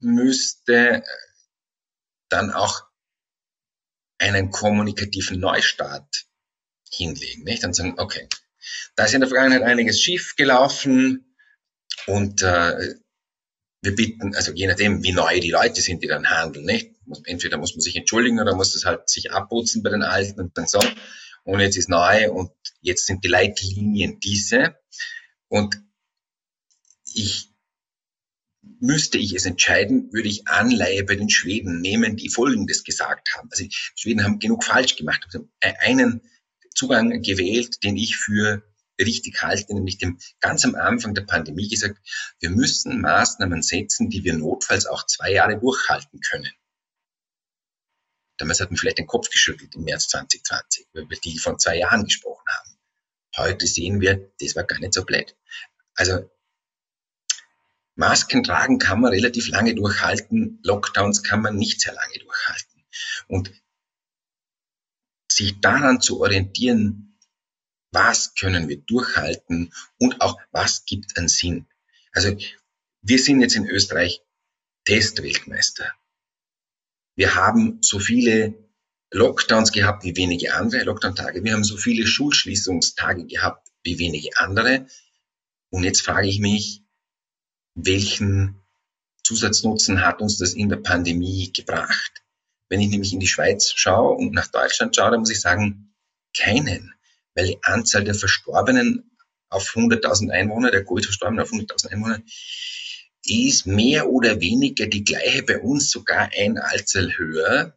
müsste 0.00 1.02
dann 2.28 2.52
auch 2.52 2.84
einen 4.18 4.50
kommunikativen 4.50 5.40
Neustart 5.40 6.26
hinlegen, 6.90 7.44
nicht? 7.44 7.64
Und 7.64 7.74
sagen, 7.74 7.94
okay, 7.98 8.28
da 8.94 9.04
ist 9.04 9.14
in 9.14 9.20
der 9.20 9.28
Vergangenheit 9.28 9.62
einiges 9.62 10.00
schief 10.00 10.36
gelaufen 10.36 11.36
und 12.06 12.42
äh, 12.42 12.94
wir 13.82 13.94
bitten, 13.94 14.34
also 14.34 14.52
je 14.52 14.66
nachdem, 14.66 15.02
wie 15.02 15.12
neu 15.12 15.38
die 15.40 15.50
Leute 15.50 15.80
sind, 15.80 16.02
die 16.02 16.08
dann 16.08 16.28
handeln, 16.28 16.64
nicht? 16.64 16.92
Entweder 17.24 17.58
muss 17.58 17.74
man 17.74 17.80
sich 17.80 17.94
entschuldigen 17.94 18.40
oder 18.40 18.56
muss 18.56 18.74
es 18.74 18.84
halt 18.84 19.08
sich 19.08 19.32
abputzen 19.32 19.82
bei 19.82 19.90
den 19.90 20.02
Alten 20.02 20.40
und 20.40 20.58
dann 20.58 20.66
so. 20.66 20.80
Und 21.44 21.60
jetzt 21.60 21.76
ist 21.76 21.88
neu 21.88 22.30
und 22.32 22.50
jetzt 22.80 23.06
sind 23.06 23.22
die 23.22 23.28
Leitlinien 23.28 24.18
diese. 24.18 24.76
Und 25.48 25.82
ich 27.14 27.50
müsste 28.80 29.18
ich 29.18 29.32
es 29.34 29.46
entscheiden, 29.46 30.12
würde 30.12 30.28
ich 30.28 30.48
Anleihe 30.48 31.04
bei 31.04 31.14
den 31.14 31.30
Schweden 31.30 31.80
nehmen, 31.80 32.16
die 32.16 32.28
Folgendes 32.28 32.84
gesagt 32.84 33.34
haben. 33.34 33.48
Also 33.50 33.64
die 33.64 33.70
Schweden 33.72 34.24
haben 34.24 34.38
genug 34.38 34.64
falsch 34.64 34.96
gemacht, 34.96 35.26
haben 35.32 35.50
einen 35.60 36.20
Zugang 36.74 37.22
gewählt, 37.22 37.82
den 37.84 37.96
ich 37.96 38.16
für 38.16 38.62
richtig 39.00 39.42
halte, 39.42 39.74
nämlich 39.74 39.98
dem 39.98 40.18
ganz 40.40 40.64
am 40.64 40.74
Anfang 40.74 41.14
der 41.14 41.22
Pandemie 41.22 41.68
gesagt, 41.68 41.98
wir 42.40 42.50
müssen 42.50 43.00
Maßnahmen 43.00 43.62
setzen, 43.62 44.10
die 44.10 44.24
wir 44.24 44.34
notfalls 44.34 44.86
auch 44.86 45.06
zwei 45.06 45.32
Jahre 45.32 45.58
durchhalten 45.58 46.20
können. 46.20 46.52
Damals 48.38 48.60
hat 48.60 48.70
man 48.70 48.76
vielleicht 48.76 48.98
den 48.98 49.06
Kopf 49.06 49.30
geschüttelt 49.30 49.74
im 49.74 49.84
März 49.84 50.08
2020, 50.08 50.88
weil 50.92 51.08
wir 51.08 51.18
die 51.18 51.38
von 51.38 51.58
zwei 51.58 51.78
Jahren 51.78 52.04
gesprochen 52.04 52.44
haben. 52.48 52.75
Heute 53.36 53.66
sehen 53.66 54.00
wir, 54.00 54.32
das 54.40 54.56
war 54.56 54.64
gar 54.64 54.78
nicht 54.78 54.94
so 54.94 55.04
blöd. 55.04 55.36
Also 55.94 56.30
Masken 57.94 58.44
tragen 58.44 58.78
kann 58.78 59.00
man 59.00 59.12
relativ 59.12 59.48
lange 59.48 59.74
durchhalten, 59.74 60.60
Lockdowns 60.62 61.22
kann 61.22 61.42
man 61.42 61.56
nicht 61.56 61.80
sehr 61.80 61.94
lange 61.94 62.18
durchhalten. 62.18 62.84
Und 63.28 63.52
sich 65.30 65.60
daran 65.60 66.00
zu 66.00 66.20
orientieren, 66.20 67.18
was 67.90 68.34
können 68.34 68.68
wir 68.68 68.78
durchhalten 68.78 69.72
und 69.98 70.20
auch 70.20 70.38
was 70.50 70.84
gibt 70.84 71.16
einen 71.16 71.28
Sinn. 71.28 71.66
Also 72.12 72.36
wir 73.02 73.18
sind 73.18 73.40
jetzt 73.40 73.56
in 73.56 73.66
Österreich 73.66 74.22
Testweltmeister. 74.84 75.92
Wir 77.14 77.34
haben 77.34 77.78
so 77.82 77.98
viele 77.98 78.65
Lockdowns 79.12 79.72
gehabt 79.72 80.04
wie 80.04 80.16
wenige 80.16 80.54
andere 80.54 80.82
Lockdown-Tage. 80.84 81.44
Wir 81.44 81.52
haben 81.52 81.64
so 81.64 81.76
viele 81.76 82.06
Schulschließungstage 82.06 83.26
gehabt 83.26 83.68
wie 83.82 83.98
wenige 83.98 84.36
andere. 84.38 84.86
Und 85.70 85.84
jetzt 85.84 86.02
frage 86.02 86.28
ich 86.28 86.40
mich, 86.40 86.82
welchen 87.74 88.62
Zusatznutzen 89.22 90.04
hat 90.04 90.20
uns 90.20 90.38
das 90.38 90.54
in 90.54 90.68
der 90.68 90.76
Pandemie 90.76 91.52
gebracht? 91.52 92.24
Wenn 92.68 92.80
ich 92.80 92.88
nämlich 92.88 93.12
in 93.12 93.20
die 93.20 93.28
Schweiz 93.28 93.72
schaue 93.72 94.16
und 94.16 94.32
nach 94.32 94.48
Deutschland 94.48 94.96
schaue, 94.96 95.12
dann 95.12 95.20
muss 95.20 95.30
ich 95.30 95.40
sagen, 95.40 95.94
keinen, 96.36 96.94
weil 97.34 97.46
die 97.46 97.58
Anzahl 97.62 98.04
der 98.04 98.14
Verstorbenen 98.14 99.16
auf 99.48 99.74
100.000 99.74 100.30
Einwohner, 100.30 100.70
der 100.70 100.84
Covid-Verstorbenen 100.84 101.42
auf 101.42 101.52
100.000 101.52 101.88
Einwohner, 101.88 102.22
ist 103.24 103.66
mehr 103.66 104.08
oder 104.08 104.40
weniger 104.40 104.86
die 104.86 105.04
gleiche, 105.04 105.42
bei 105.42 105.58
uns 105.60 105.90
sogar 105.90 106.30
ein 106.36 106.58
Allzahl 106.58 107.16
höher. 107.16 107.75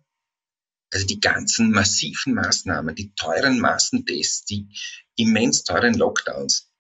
Also 0.92 1.06
die 1.06 1.20
ganzen 1.20 1.72
massiven 1.72 2.34
Maßnahmen, 2.34 2.96
die 2.96 3.14
teuren 3.14 3.60
Massentests, 3.60 4.46
die 4.46 4.68
immens 5.16 5.64
teuren 5.64 5.94
Lockdowns, 5.94 6.72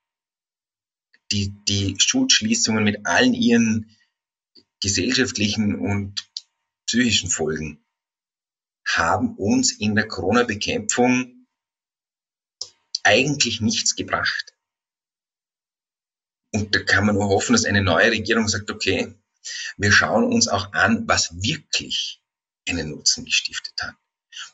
die, 1.31 1.53
die 1.67 1.95
Schulschließungen 1.99 2.83
mit 2.83 3.05
allen 3.05 3.33
ihren 3.33 3.95
gesellschaftlichen 4.81 5.75
und 5.75 6.27
psychischen 6.87 7.29
Folgen 7.29 7.85
haben 8.87 9.35
uns 9.35 9.71
in 9.73 9.93
der 9.93 10.07
Corona-Bekämpfung 10.07 11.45
eigentlich 13.03 13.61
nichts 13.61 13.95
gebracht. 13.95 14.55
Und 16.51 16.73
da 16.73 16.79
kann 16.79 17.05
man 17.05 17.15
nur 17.15 17.29
hoffen, 17.29 17.53
dass 17.53 17.65
eine 17.65 17.83
neue 17.83 18.09
Regierung 18.11 18.47
sagt, 18.47 18.71
okay, 18.71 19.13
wir 19.77 19.91
schauen 19.91 20.23
uns 20.23 20.47
auch 20.47 20.73
an, 20.73 21.07
was 21.07 21.43
wirklich 21.43 22.21
einen 22.69 22.89
Nutzen 22.89 23.25
gestiftet 23.25 23.73
hat. 23.81 23.95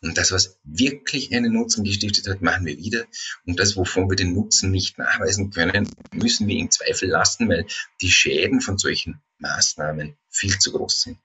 Und 0.01 0.17
das, 0.17 0.31
was 0.31 0.59
wirklich 0.63 1.33
einen 1.35 1.53
Nutzen 1.53 1.83
gestiftet 1.83 2.27
hat, 2.27 2.41
machen 2.41 2.65
wir 2.65 2.77
wieder. 2.77 3.05
Und 3.45 3.59
das, 3.59 3.75
wovon 3.75 4.09
wir 4.09 4.15
den 4.15 4.33
Nutzen 4.33 4.71
nicht 4.71 4.97
nachweisen 4.97 5.51
können, 5.51 5.89
müssen 6.13 6.47
wir 6.47 6.57
im 6.57 6.71
Zweifel 6.71 7.09
lassen, 7.09 7.49
weil 7.49 7.65
die 8.01 8.11
Schäden 8.11 8.61
von 8.61 8.77
solchen 8.77 9.21
Maßnahmen 9.39 10.17
viel 10.29 10.57
zu 10.57 10.71
groß 10.71 11.01
sind. 11.01 11.19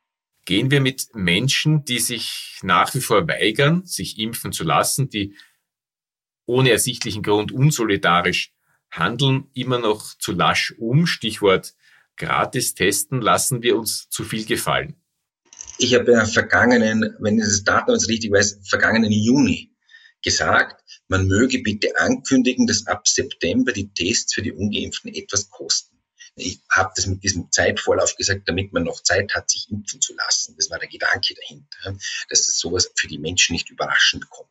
Gehen 0.45 0.71
wir 0.71 0.81
mit 0.81 1.15
Menschen, 1.15 1.85
die 1.85 1.99
sich 1.99 2.59
nach 2.63 2.95
wie 2.95 3.01
vor 3.01 3.29
weigern, 3.29 3.87
sich 3.87 4.19
impfen 4.19 4.53
zu 4.53 4.65
lassen, 4.65 5.09
die 5.09 5.37
ohne 6.47 6.71
ersichtlichen 6.71 7.23
Grund 7.23 7.53
unsolidarisch 7.53 8.53
handeln, 8.91 9.49
immer 9.55 9.79
noch 9.79 10.19
zu 10.19 10.33
lasch 10.33 10.75
um. 10.79 11.07
Stichwort 11.07 11.75
gratis 12.17 12.75
testen, 12.75 13.21
lassen 13.21 13.63
wir 13.63 13.79
uns 13.79 14.09
zu 14.11 14.25
viel 14.25 14.45
gefallen. 14.45 15.00
Ich 15.83 15.95
habe 15.95 16.13
ja 16.13 16.27
vergangenen, 16.27 17.17
wenn 17.21 17.39
ich 17.39 17.45
das 17.45 17.65
Datum 17.65 17.95
jetzt 17.95 18.09
richtig 18.09 18.31
weiß, 18.31 18.61
vergangenen 18.69 19.11
Juni 19.11 19.75
gesagt, 20.23 20.85
man 21.09 21.27
möge 21.27 21.61
bitte 21.61 21.99
ankündigen, 21.99 22.67
dass 22.67 22.87
ab 22.87 23.09
September 23.09 23.73
die 23.73 23.91
Tests 23.91 24.35
für 24.35 24.43
die 24.43 24.53
Ungeimpften 24.53 25.15
etwas 25.15 25.49
kosten. 25.49 25.97
Ich 26.35 26.61
habe 26.71 26.93
das 26.95 27.07
mit 27.07 27.25
diesem 27.25 27.51
Zeitvorlauf 27.51 28.15
gesagt, 28.17 28.47
damit 28.47 28.75
man 28.75 28.85
noch 28.85 29.03
Zeit 29.03 29.35
hat, 29.35 29.49
sich 29.49 29.71
impfen 29.71 30.03
zu 30.03 30.15
lassen. 30.15 30.55
Das 30.59 30.69
war 30.69 30.79
der 30.79 30.89
Gedanke 30.89 31.35
dahinter, 31.35 31.99
dass 32.29 32.47
es 32.47 32.59
sowas 32.59 32.93
für 32.95 33.09
die 33.09 33.19
Menschen 33.19 33.55
nicht 33.55 33.71
überraschend 33.71 34.29
kommt. 34.29 34.51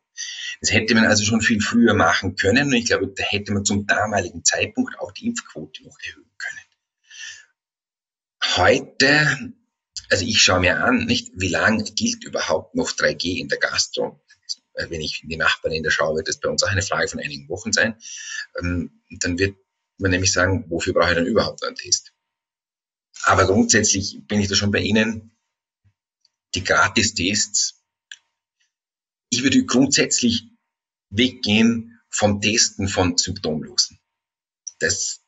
Das 0.60 0.72
hätte 0.72 0.96
man 0.96 1.06
also 1.06 1.24
schon 1.24 1.42
viel 1.42 1.60
früher 1.60 1.94
machen 1.94 2.34
können 2.34 2.66
und 2.66 2.74
ich 2.74 2.86
glaube, 2.86 3.06
da 3.06 3.22
hätte 3.22 3.52
man 3.52 3.64
zum 3.64 3.86
damaligen 3.86 4.44
Zeitpunkt 4.44 4.98
auch 4.98 5.12
die 5.12 5.28
Impfquote 5.28 5.84
noch 5.84 5.96
erhöhen 6.02 6.30
können. 6.38 6.58
Heute 8.56 9.54
also 10.10 10.24
ich 10.24 10.42
schaue 10.42 10.60
mir 10.60 10.84
an, 10.84 11.06
nicht, 11.06 11.30
wie 11.34 11.48
lange 11.48 11.84
gilt 11.84 12.24
überhaupt 12.24 12.74
noch 12.74 12.90
3G 12.90 13.38
in 13.38 13.48
der 13.48 13.58
Gastro? 13.58 14.20
Wenn 14.74 15.00
ich 15.00 15.22
in 15.22 15.28
die 15.28 15.36
Nachbarländer 15.36 15.90
schaue, 15.90 16.16
wird 16.16 16.28
das 16.28 16.40
bei 16.40 16.48
uns 16.48 16.62
auch 16.62 16.68
eine 16.68 16.82
Frage 16.82 17.08
von 17.08 17.20
einigen 17.20 17.48
Wochen 17.48 17.72
sein. 17.72 17.96
Ähm, 18.58 19.02
dann 19.10 19.38
wird 19.38 19.56
man 19.98 20.10
nämlich 20.10 20.32
sagen, 20.32 20.64
wofür 20.68 20.94
brauche 20.94 21.10
ich 21.10 21.16
dann 21.16 21.26
überhaupt 21.26 21.64
einen 21.64 21.76
Test? 21.76 22.12
Aber 23.22 23.46
grundsätzlich 23.46 24.20
bin 24.26 24.40
ich 24.40 24.48
da 24.48 24.54
schon 24.54 24.70
bei 24.70 24.80
Ihnen. 24.80 25.36
Die 26.54 26.64
Gratis-Tests. 26.64 27.82
Ich 29.28 29.42
würde 29.42 29.64
grundsätzlich 29.64 30.48
weggehen 31.10 32.00
vom 32.08 32.40
Testen 32.40 32.88
von 32.88 33.16
Symptomlosen. 33.16 34.00
Das 34.80 35.22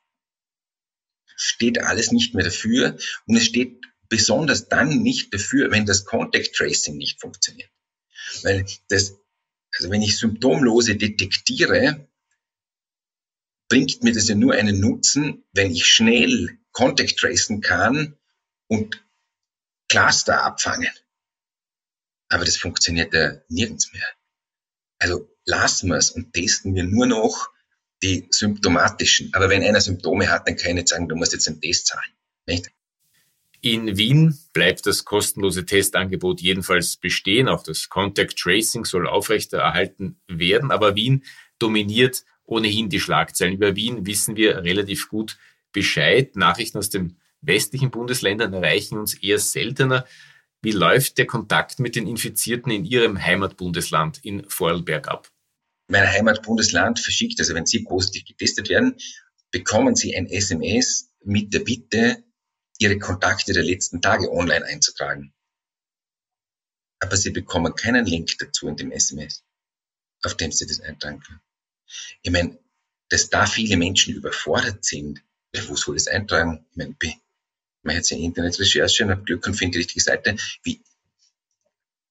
steht 1.37 1.79
alles 1.79 2.11
nicht 2.11 2.35
mehr 2.35 2.45
dafür 2.45 2.97
und 3.27 3.37
es 3.37 3.45
steht 3.45 3.83
besonders 4.13 4.69
dann 4.69 5.03
nicht 5.03 5.33
dafür, 5.33 5.71
wenn 5.71 5.87
das 5.87 6.05
Contact 6.05 6.55
Tracing 6.55 6.99
nicht 6.99 7.19
funktioniert. 7.19 7.71
Weil 8.43 8.67
das, 8.89 9.15
also 9.75 9.89
wenn 9.89 10.03
ich 10.03 10.19
Symptomlose 10.19 10.97
detektiere, 10.97 12.07
bringt 13.71 14.03
mir 14.03 14.13
das 14.13 14.29
ja 14.29 14.35
nur 14.35 14.53
einen 14.53 14.81
Nutzen, 14.81 15.45
wenn 15.53 15.71
ich 15.71 15.87
schnell 15.87 16.59
Contact 16.73 17.17
tracen 17.17 17.63
kann 17.63 18.19
und 18.67 19.03
Cluster 19.89 20.43
abfangen. 20.43 20.93
Aber 22.29 22.45
das 22.45 22.59
funktioniert 22.59 23.15
ja 23.15 23.41
nirgends 23.49 23.95
mehr. 23.95 24.07
Also 24.99 25.27
lassen 25.47 25.89
wir 25.89 25.97
es 25.97 26.11
und 26.11 26.35
testen 26.35 26.75
wir 26.75 26.85
nur 26.85 27.07
noch 27.07 27.49
die 28.03 28.29
symptomatischen. 28.31 29.33
Aber 29.33 29.49
wenn 29.49 29.63
einer 29.63 29.81
Symptome 29.81 30.29
hat, 30.29 30.47
dann 30.47 30.57
kann 30.57 30.73
ich 30.73 30.75
nicht 30.75 30.89
sagen, 30.89 31.09
du 31.09 31.17
musst 31.17 31.33
jetzt 31.33 31.49
einen 31.49 31.63
Test 31.63 31.87
zahlen. 31.87 32.13
Nicht? 32.45 32.71
In 33.65 33.97
Wien 33.97 34.37
bleibt 34.53 34.85
das 34.87 35.05
kostenlose 35.05 35.65
Testangebot 35.65 36.41
jedenfalls 36.41 36.97
bestehen. 36.97 37.49
Auch 37.49 37.63
das 37.63 37.89
Contact 37.89 38.37
Tracing 38.37 38.85
soll 38.85 39.07
aufrechterhalten 39.07 40.21
werden. 40.27 40.73
Aber 40.73 40.97
Wien 40.97 41.25
dominiert 41.61 42.25
ohnehin 42.45 42.89
die 42.89 42.99
Schlagzeilen. 42.99 43.55
Über 43.55 43.77
Wien 43.77 44.05
wissen 44.05 44.35
wir 44.37 44.65
relativ 44.65 45.09
gut 45.09 45.39
Bescheid. 45.71 46.35
Nachrichten 46.35 46.79
aus 46.79 46.91
dem 46.91 47.17
westlichen 47.41 47.93
Bundesländern 47.93 48.53
erreichen 48.53 48.99
uns 48.99 49.15
eher 49.15 49.39
seltener. 49.39 50.07
Wie 50.61 50.73
läuft 50.73 51.19
der 51.19 51.27
Kontakt 51.27 51.79
mit 51.79 51.95
den 51.95 52.09
Infizierten 52.09 52.73
in 52.73 52.85
Ihrem 52.85 53.21
Heimatbundesland 53.21 54.19
in 54.25 54.45
Vorarlberg 54.49 55.07
ab? 55.07 55.29
Mein 55.89 56.11
Heimatbundesland 56.11 56.99
verschickt, 56.99 57.39
also 57.39 57.55
wenn 57.55 57.67
Sie 57.67 57.85
positiv 57.85 58.25
getestet 58.25 58.69
werden, 58.69 58.97
bekommen 59.53 59.95
Sie 59.95 60.17
ein 60.17 60.27
SMS 60.27 61.13
mit 61.25 61.55
der 61.55 61.61
Bitte, 61.61 62.25
Ihre 62.79 62.99
Kontakte 62.99 63.53
der 63.53 63.63
letzten 63.63 64.01
Tage 64.01 64.31
online 64.31 64.65
einzutragen. 64.65 65.33
Aber 66.99 67.17
Sie 67.17 67.31
bekommen 67.31 67.75
keinen 67.75 68.07
Link 68.07 68.39
dazu 68.39 68.69
in 68.69 68.77
dem 68.77 68.93
SMS, 68.93 69.45
auf 70.23 70.37
dem 70.37 70.53
Sie 70.53 70.67
das 70.67 70.81
eintragen 70.81 71.21
können. 71.21 71.41
Ich 72.23 72.31
meine, 72.31 72.59
dass 73.09 73.29
da 73.29 73.47
viele 73.47 73.77
Menschen 73.77 74.15
überfordert 74.15 74.85
sind, 74.85 75.23
wo 75.69 75.77
soll 75.77 75.97
das 75.97 76.09
eintragen? 76.09 76.65
Ich 76.71 76.77
meine, 76.77 76.97
man 77.83 77.97
hat 77.97 78.09
ja 78.09 78.17
Internetrecherche 78.17 79.05
und 79.05 79.11
hat 79.11 79.27
Glück 79.27 79.47
und 79.47 79.55
findet 79.55 79.75
die 79.75 79.79
richtige 79.79 80.01
Seite. 80.01 80.37
Wie, 80.63 80.83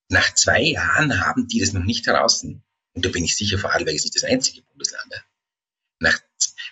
nach 0.09 0.33
zwei 0.35 0.61
Jahren 0.61 1.25
haben 1.25 1.47
die 1.47 1.59
das 1.59 1.73
noch 1.73 1.83
nicht 1.83 2.05
heraus. 2.05 2.43
Und 2.43 2.61
da 2.93 3.09
bin 3.09 3.23
ich 3.23 3.35
sicher, 3.35 3.57
Vorarlberg 3.57 3.95
ist 3.95 4.03
nicht 4.03 4.15
das 4.15 4.25
einzige 4.25 4.61
Bundesland. 4.63 5.25
Nach, 5.99 6.19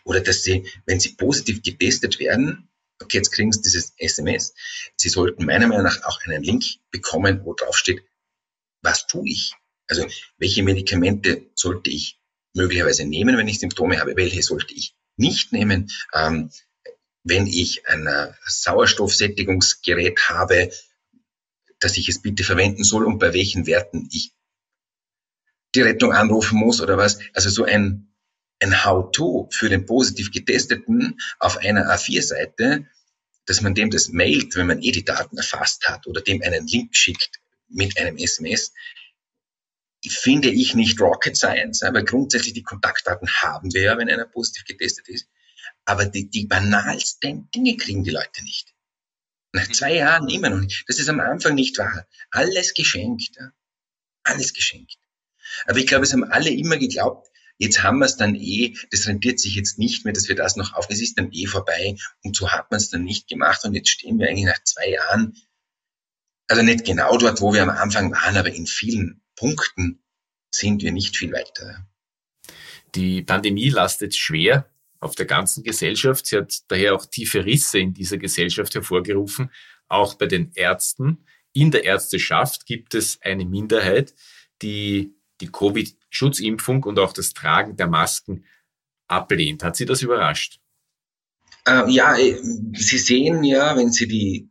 oder 0.03 0.19
dass 0.19 0.43
sie, 0.43 0.67
wenn 0.85 0.99
sie 0.99 1.13
positiv 1.13 1.63
getestet 1.63 2.19
werden, 2.19 2.68
okay, 3.01 3.17
jetzt 3.17 3.31
kriegen 3.31 3.51
sie 3.51 3.61
dieses 3.61 3.93
SMS. 3.97 4.53
Sie 4.97 5.09
sollten 5.09 5.45
meiner 5.45 5.67
Meinung 5.67 5.83
nach 5.83 6.03
auch 6.03 6.19
einen 6.25 6.43
Link 6.43 6.63
bekommen, 6.91 7.41
wo 7.43 7.53
drauf 7.53 7.77
steht, 7.77 8.03
was 8.81 9.07
tue 9.07 9.29
ich? 9.29 9.53
Also, 9.87 10.07
welche 10.37 10.63
Medikamente 10.63 11.49
sollte 11.55 11.89
ich 11.89 12.19
möglicherweise 12.53 13.05
nehmen, 13.05 13.37
wenn 13.37 13.47
ich 13.47 13.59
Symptome 13.59 13.99
habe? 13.99 14.15
Welche 14.15 14.43
sollte 14.43 14.73
ich 14.73 14.95
nicht 15.17 15.51
nehmen? 15.51 15.91
Ähm, 16.13 16.51
wenn 17.23 17.47
ich 17.47 17.87
ein 17.87 18.07
Sauerstoffsättigungsgerät 18.45 20.29
habe, 20.29 20.71
dass 21.79 21.97
ich 21.97 22.09
es 22.09 22.21
bitte 22.21 22.43
verwenden 22.43 22.83
soll 22.83 23.05
und 23.05 23.19
bei 23.19 23.33
welchen 23.33 23.65
Werten 23.65 24.09
ich 24.11 24.33
die 25.75 25.81
Rettung 25.81 26.13
anrufen 26.13 26.57
muss 26.57 26.81
oder 26.81 26.97
was. 26.97 27.19
Also 27.33 27.49
so 27.49 27.63
ein, 27.63 28.08
ein 28.59 28.83
How-to 28.83 29.47
für 29.51 29.69
den 29.69 29.85
positiv 29.85 30.31
Getesteten 30.31 31.19
auf 31.39 31.57
einer 31.57 31.93
A4-Seite, 31.93 32.87
dass 33.45 33.61
man 33.61 33.73
dem 33.73 33.89
das 33.89 34.09
mailt, 34.09 34.55
wenn 34.55 34.67
man 34.67 34.81
eh 34.81 34.91
die 34.91 35.05
Daten 35.05 35.37
erfasst 35.37 35.87
hat 35.87 36.07
oder 36.07 36.21
dem 36.21 36.41
einen 36.41 36.67
Link 36.67 36.95
schickt 36.95 37.39
mit 37.67 37.97
einem 37.97 38.17
SMS, 38.17 38.73
finde 40.07 40.49
ich 40.49 40.75
nicht 40.75 40.99
Rocket 41.01 41.35
Science, 41.35 41.81
weil 41.81 42.03
grundsätzlich 42.03 42.53
die 42.53 42.63
Kontaktdaten 42.63 43.27
haben 43.27 43.73
wir 43.73 43.81
ja, 43.81 43.97
wenn 43.97 44.09
einer 44.09 44.25
positiv 44.25 44.65
getestet 44.65 45.09
ist. 45.09 45.27
Aber 45.85 46.05
die, 46.05 46.29
die 46.29 46.45
banalsten 46.45 47.49
Dinge 47.51 47.75
kriegen 47.75 48.03
die 48.03 48.11
Leute 48.11 48.43
nicht. 48.43 48.73
Nach 49.51 49.67
mhm. 49.67 49.73
zwei 49.73 49.95
Jahren 49.95 50.29
immer 50.29 50.49
noch 50.49 50.59
nicht. 50.59 50.85
Das 50.87 50.99
ist 50.99 51.09
am 51.09 51.19
Anfang 51.19 51.55
nicht 51.55 51.77
wahr. 51.77 52.07
Alles 52.31 52.73
geschenkt. 52.73 53.35
Alles 54.23 54.53
geschenkt. 54.53 54.97
Aber 55.65 55.79
ich 55.79 55.87
glaube, 55.87 56.03
es 56.03 56.13
haben 56.13 56.23
alle 56.23 56.51
immer 56.51 56.77
geglaubt, 56.77 57.28
jetzt 57.59 57.83
haben 57.83 57.99
wir 57.99 58.05
es 58.05 58.17
dann 58.17 58.33
eh, 58.33 58.75
das 58.89 59.07
rentiert 59.07 59.39
sich 59.39 59.53
jetzt 59.55 59.77
nicht 59.77 60.05
mehr, 60.05 60.13
dass 60.13 60.27
wir 60.27 60.35
das 60.35 60.55
noch 60.55 60.73
auf, 60.73 60.87
es 60.89 61.01
ist 61.01 61.17
dann 61.19 61.31
eh 61.31 61.45
vorbei 61.45 61.95
und 62.23 62.35
so 62.35 62.49
hat 62.49 62.71
man 62.71 62.79
es 62.79 62.89
dann 62.89 63.03
nicht 63.03 63.27
gemacht 63.27 63.63
und 63.65 63.75
jetzt 63.75 63.89
stehen 63.89 64.17
wir 64.17 64.27
eigentlich 64.27 64.45
nach 64.45 64.63
zwei 64.63 64.89
Jahren, 64.89 65.37
also 66.47 66.63
nicht 66.63 66.85
genau 66.85 67.15
dort, 67.17 67.41
wo 67.41 67.53
wir 67.53 67.61
am 67.61 67.69
Anfang 67.69 68.11
waren, 68.11 68.37
aber 68.37 68.51
in 68.51 68.65
vielen 68.65 69.21
Punkten 69.35 70.01
sind 70.51 70.81
wir 70.81 70.91
nicht 70.91 71.15
viel 71.15 71.31
weiter. 71.31 71.87
Die 72.95 73.21
Pandemie 73.21 73.69
lastet 73.69 74.15
schwer 74.15 74.67
auf 74.99 75.15
der 75.15 75.27
ganzen 75.27 75.63
Gesellschaft. 75.63 76.25
Sie 76.25 76.37
hat 76.37 76.63
daher 76.69 76.95
auch 76.95 77.05
tiefe 77.05 77.45
Risse 77.45 77.79
in 77.79 77.93
dieser 77.93 78.17
Gesellschaft 78.17 78.73
hervorgerufen, 78.73 79.51
auch 79.87 80.15
bei 80.15 80.25
den 80.25 80.51
Ärzten. 80.55 81.25
In 81.53 81.71
der 81.71 81.83
Ärzteschaft 81.83 82.65
gibt 82.65 82.95
es 82.95 83.21
eine 83.21 83.45
Minderheit, 83.45 84.15
die 84.61 85.18
die 85.41 85.51
Covid-Schutzimpfung 85.51 86.83
und 86.83 86.99
auch 86.99 87.13
das 87.13 87.33
Tragen 87.33 87.75
der 87.77 87.87
Masken 87.87 88.45
ablehnt. 89.07 89.63
Hat 89.63 89.75
Sie 89.75 89.85
das 89.85 90.01
überrascht? 90.01 90.59
Äh, 91.65 91.89
ja, 91.91 92.15
Sie 92.15 92.97
sehen 92.97 93.43
ja, 93.43 93.75
wenn 93.75 93.91
Sie 93.91 94.07
die 94.07 94.49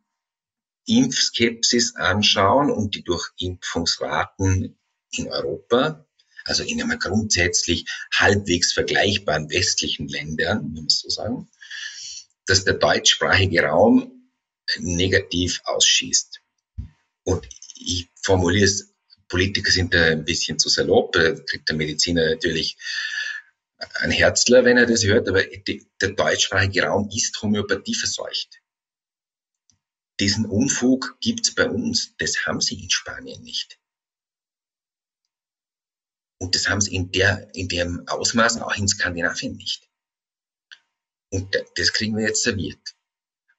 Impfskepsis 0.87 1.96
anschauen 1.96 2.70
und 2.70 2.94
die 2.94 3.05
Durchimpfungsraten 3.05 4.79
in 5.11 5.29
Europa, 5.29 6.07
also 6.44 6.62
in 6.62 6.83
einem 6.83 6.98
grundsätzlich 6.98 7.87
halbwegs 8.12 8.72
vergleichbaren 8.72 9.51
westlichen 9.51 10.09
Ländern, 10.09 10.64
wenn 10.74 10.85
man 10.85 10.88
so 10.88 11.11
sagen, 11.11 11.48
dass 12.46 12.64
der 12.64 12.74
deutschsprachige 12.74 13.62
Raum 13.64 14.31
negativ 14.79 15.61
ausschießt. 15.64 16.40
Und 17.24 17.46
ich 17.74 18.09
formuliere 18.22 18.64
es, 18.64 18.94
Politiker 19.28 19.70
sind 19.70 19.94
da 19.94 20.04
ein 20.06 20.24
bisschen 20.24 20.58
zu 20.58 20.68
salopp, 20.68 21.12
da 21.12 21.32
kriegt 21.32 21.68
der 21.68 21.76
Mediziner 21.76 22.28
natürlich 22.28 22.76
ein 24.00 24.10
Herzler, 24.10 24.64
wenn 24.64 24.76
er 24.76 24.86
das 24.86 25.04
hört, 25.04 25.28
aber 25.28 25.42
der 25.44 26.10
deutschsprachige 26.10 26.84
Raum 26.84 27.08
ist 27.14 27.40
Homöopathie 27.40 27.94
verseucht. 27.94 28.60
Diesen 30.20 30.46
Unfug 30.46 31.16
gibt's 31.20 31.54
bei 31.54 31.68
uns, 31.68 32.16
das 32.16 32.46
haben 32.46 32.60
sie 32.60 32.82
in 32.82 32.90
Spanien 32.90 33.42
nicht. 33.42 33.78
Und 36.40 36.54
das 36.54 36.68
haben 36.68 36.80
sie 36.80 36.94
in, 36.94 37.12
der, 37.12 37.54
in 37.54 37.68
dem 37.68 38.06
Ausmaß 38.08 38.60
auch 38.60 38.76
in 38.76 38.88
Skandinavien 38.88 39.56
nicht. 39.56 39.88
Und 41.30 41.54
das 41.76 41.92
kriegen 41.92 42.16
wir 42.16 42.26
jetzt 42.26 42.42
serviert. 42.42 42.96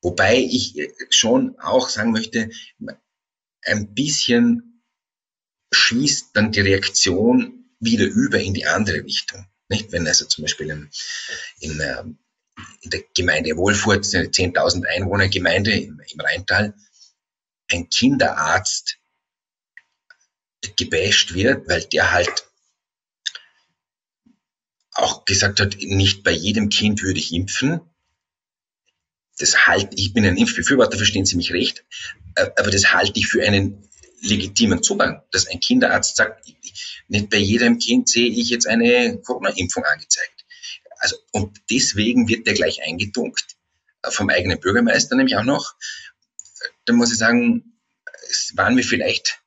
Wobei 0.02 0.38
ich 0.38 0.78
äh, 0.78 0.94
schon 1.10 1.60
auch 1.60 1.90
sagen 1.90 2.12
möchte, 2.12 2.50
ein 3.64 3.94
bisschen 3.94 4.69
schießt 5.72 6.30
dann 6.34 6.52
die 6.52 6.62
Reaktion 6.62 7.66
wieder 7.80 8.06
über 8.06 8.40
in 8.40 8.54
die 8.54 8.66
andere 8.66 9.04
Richtung. 9.04 9.46
Nicht? 9.70 9.92
Wenn 9.92 10.08
also 10.08 10.26
zum 10.26 10.44
Beispiel 10.44 10.70
in, 10.70 10.90
in, 11.60 11.80
ähm, 11.80 12.18
in 12.82 12.90
der 12.90 13.04
Gemeinde 13.16 13.56
Wohlfurt, 13.56 14.14
eine 14.14 14.26
10.000 14.26 14.86
Einwohner 14.86 15.30
Gemeinde 15.30 15.72
im, 15.72 16.02
im 16.12 16.20
Rheintal, 16.20 16.74
ein 17.72 17.90
Kinderarzt 17.90 18.98
gebasht 20.76 21.34
wird, 21.34 21.68
weil 21.70 21.84
der 21.84 22.12
halt 22.12 22.46
auch 24.92 25.24
gesagt 25.26 25.60
hat, 25.60 25.78
nicht 25.80 26.24
bei 26.24 26.32
jedem 26.32 26.70
Kind 26.70 27.02
würde 27.02 27.20
ich 27.20 27.34
impfen. 27.34 27.80
Das 29.38 29.68
halte 29.68 29.96
ich 29.96 30.14
bin 30.14 30.26
ein 30.26 30.36
Impfbefürworter, 30.36 30.98
verstehen 30.98 31.26
Sie 31.26 31.38
mich 31.38 31.54
recht, 31.54 31.86
äh, 32.36 32.50
aber 32.58 32.72
das 32.72 32.94
halte 32.94 33.18
ich 33.20 33.28
für 33.28 33.42
einen 33.42 33.89
legitimen 34.22 34.84
Zugang, 34.84 35.22
dass 35.32 35.48
ein 35.48 35.60
Kinderarzt 35.60 36.16
sagt, 36.16 36.46
nicht 37.08 37.30
bei 37.30 37.38
jedem 37.38 37.80
Kind 37.80 38.10
sehe 38.10 38.30
ich 38.30 38.50
jetzt 38.50 38.68
eine 38.68 39.20
Corona-Impfung 39.24 39.84
angezeigt. 39.84 40.46
Also, 41.00 41.16
und 41.32 41.62
deswegen 41.70 42.28
wird 42.28 42.46
der 42.46 42.54
gleich 42.54 42.84
eingedunkt 42.84 43.56
vom 44.04 44.30
eigenen 44.30 44.60
Bürgermeister 44.60 45.16
nämlich 45.16 45.36
auch 45.38 45.44
noch. 45.44 45.76
Da 46.86 46.94
muss 46.94 47.12
ich 47.12 47.18
sagen, 47.18 47.80
es 48.30 48.54
waren 48.56 48.76
wir 48.78 48.84
vielleicht, 48.84 49.42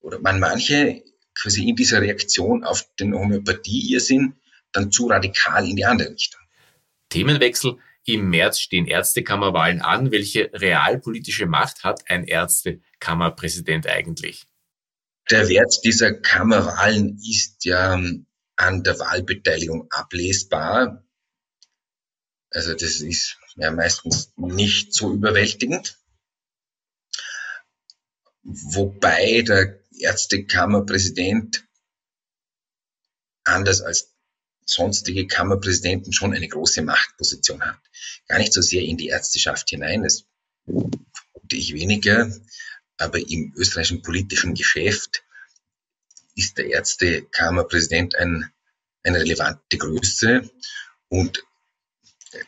oder 0.00 0.22
waren 0.22 0.40
manche 0.40 1.02
quasi 1.34 1.68
in 1.68 1.76
dieser 1.76 2.00
Reaktion 2.00 2.64
auf 2.64 2.86
den 2.98 3.14
Homöopathie-Irrsinn 3.14 4.36
dann 4.72 4.90
zu 4.90 5.06
radikal 5.06 5.68
in 5.68 5.76
die 5.76 5.84
andere 5.84 6.12
Richtung. 6.12 6.40
Themenwechsel. 7.08 7.78
Im 8.04 8.30
März 8.30 8.60
stehen 8.60 8.86
Ärztekammerwahlen 8.86 9.80
an. 9.80 10.12
Welche 10.12 10.50
realpolitische 10.52 11.46
Macht 11.46 11.82
hat 11.82 12.08
ein 12.08 12.24
Ärztekammerpräsident 13.00 13.86
eigentlich? 13.86 14.46
Der 15.30 15.48
Wert 15.48 15.80
dieser 15.84 16.14
Kammerwahlen 16.14 17.18
ist 17.18 17.64
ja 17.64 17.94
ähm, 17.94 18.26
an 18.56 18.82
der 18.84 18.98
Wahlbeteiligung 18.98 19.88
ablesbar. 19.90 21.04
Also 22.50 22.74
das 22.74 23.00
ist 23.00 23.38
ja 23.56 23.70
meistens 23.70 24.32
nicht 24.36 24.94
so 24.94 25.12
überwältigend. 25.12 25.98
Wobei 28.42 29.42
der 29.42 29.80
Ärztekammerpräsident 29.98 31.64
anders 33.42 33.80
als 33.82 34.14
sonstige 34.64 35.26
Kammerpräsidenten 35.26 36.12
schon 36.12 36.34
eine 36.34 36.48
große 36.48 36.82
Machtposition 36.82 37.62
hat. 37.62 37.80
Gar 38.28 38.38
nicht 38.38 38.52
so 38.52 38.60
sehr 38.60 38.82
in 38.82 38.96
die 38.96 39.08
Ärzteschaft 39.08 39.68
hinein, 39.68 40.02
das 40.02 40.24
vermute 40.64 41.56
ich 41.56 41.74
weniger, 41.74 42.30
aber 42.98 43.18
im 43.18 43.52
österreichischen 43.56 44.02
politischen 44.02 44.54
Geschäft 44.54 45.24
ist 46.34 46.58
der 46.58 46.66
Ärztekammerpräsident 46.66 48.16
ein, 48.16 48.50
eine 49.02 49.20
relevante 49.20 49.78
Größe 49.78 50.50
und 51.08 51.42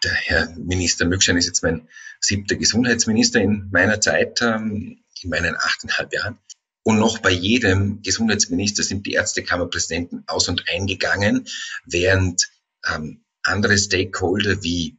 der 0.02 0.12
Herr 0.12 0.50
Minister 0.56 1.06
Mückschein 1.06 1.37
ist 1.37 1.46
jetzt 1.46 1.62
mein 1.62 1.88
siebter 2.20 2.56
Gesundheitsminister 2.56 3.40
in 3.40 3.68
meiner 3.70 4.00
Zeit, 4.00 4.42
ähm, 4.42 5.04
in 5.22 5.30
meinen 5.30 5.56
achteinhalb 5.56 6.12
Jahren. 6.12 6.38
Und 6.82 6.98
noch 6.98 7.18
bei 7.18 7.30
jedem 7.30 8.02
Gesundheitsminister 8.02 8.82
sind 8.82 9.06
die 9.06 9.12
Ärztekammerpräsidenten 9.12 10.24
aus 10.26 10.48
und 10.48 10.68
eingegangen, 10.68 11.46
während 11.84 12.50
ähm, 12.87 13.24
andere 13.42 13.78
Stakeholder 13.78 14.62
wie 14.62 14.98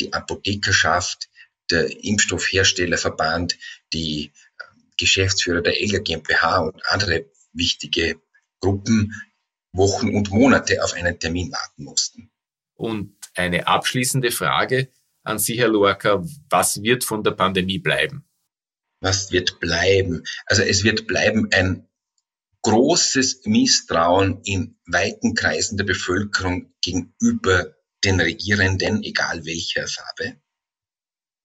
die 0.00 0.12
Apothekerschaft, 0.12 1.28
der 1.70 2.04
Impfstoffherstellerverband, 2.04 3.56
die 3.92 4.32
Geschäftsführer 5.00 5.62
der 5.62 5.80
Elga 5.80 5.98
GmbH 5.98 6.58
und 6.58 6.80
andere 6.86 7.26
wichtige 7.52 8.20
Gruppen 8.60 9.14
Wochen 9.72 10.14
und 10.14 10.30
Monate 10.30 10.82
auf 10.82 10.94
einen 10.94 11.18
Termin 11.18 11.52
warten 11.52 11.84
mussten. 11.84 12.30
Und 12.74 13.16
eine 13.34 13.66
abschließende 13.66 14.30
Frage 14.30 14.88
an 15.22 15.38
Sie, 15.38 15.58
Herr 15.58 15.68
Lorca. 15.68 16.24
Was 16.48 16.82
wird 16.82 17.04
von 17.04 17.22
der 17.22 17.32
Pandemie 17.32 17.78
bleiben? 17.78 18.24
Was 19.00 19.32
wird 19.32 19.60
bleiben? 19.60 20.24
Also 20.46 20.62
es 20.62 20.84
wird 20.84 21.06
bleiben 21.06 21.48
ein 21.52 21.88
großes 22.62 23.42
Misstrauen 23.46 24.42
in 24.44 24.78
weiten 24.86 25.34
Kreisen 25.34 25.78
der 25.78 25.84
Bevölkerung 25.84 26.74
gegenüber 26.82 27.74
den 28.04 28.20
Regierenden, 28.20 29.02
egal 29.02 29.44
welcher 29.46 29.86
Farbe. 29.86 30.40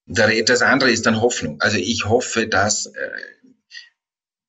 Das 0.07 0.61
andere 0.61 0.91
ist 0.91 1.05
dann 1.05 1.21
Hoffnung. 1.21 1.61
Also 1.61 1.77
ich 1.77 2.05
hoffe, 2.05 2.47
dass 2.47 2.85
äh, 2.87 3.09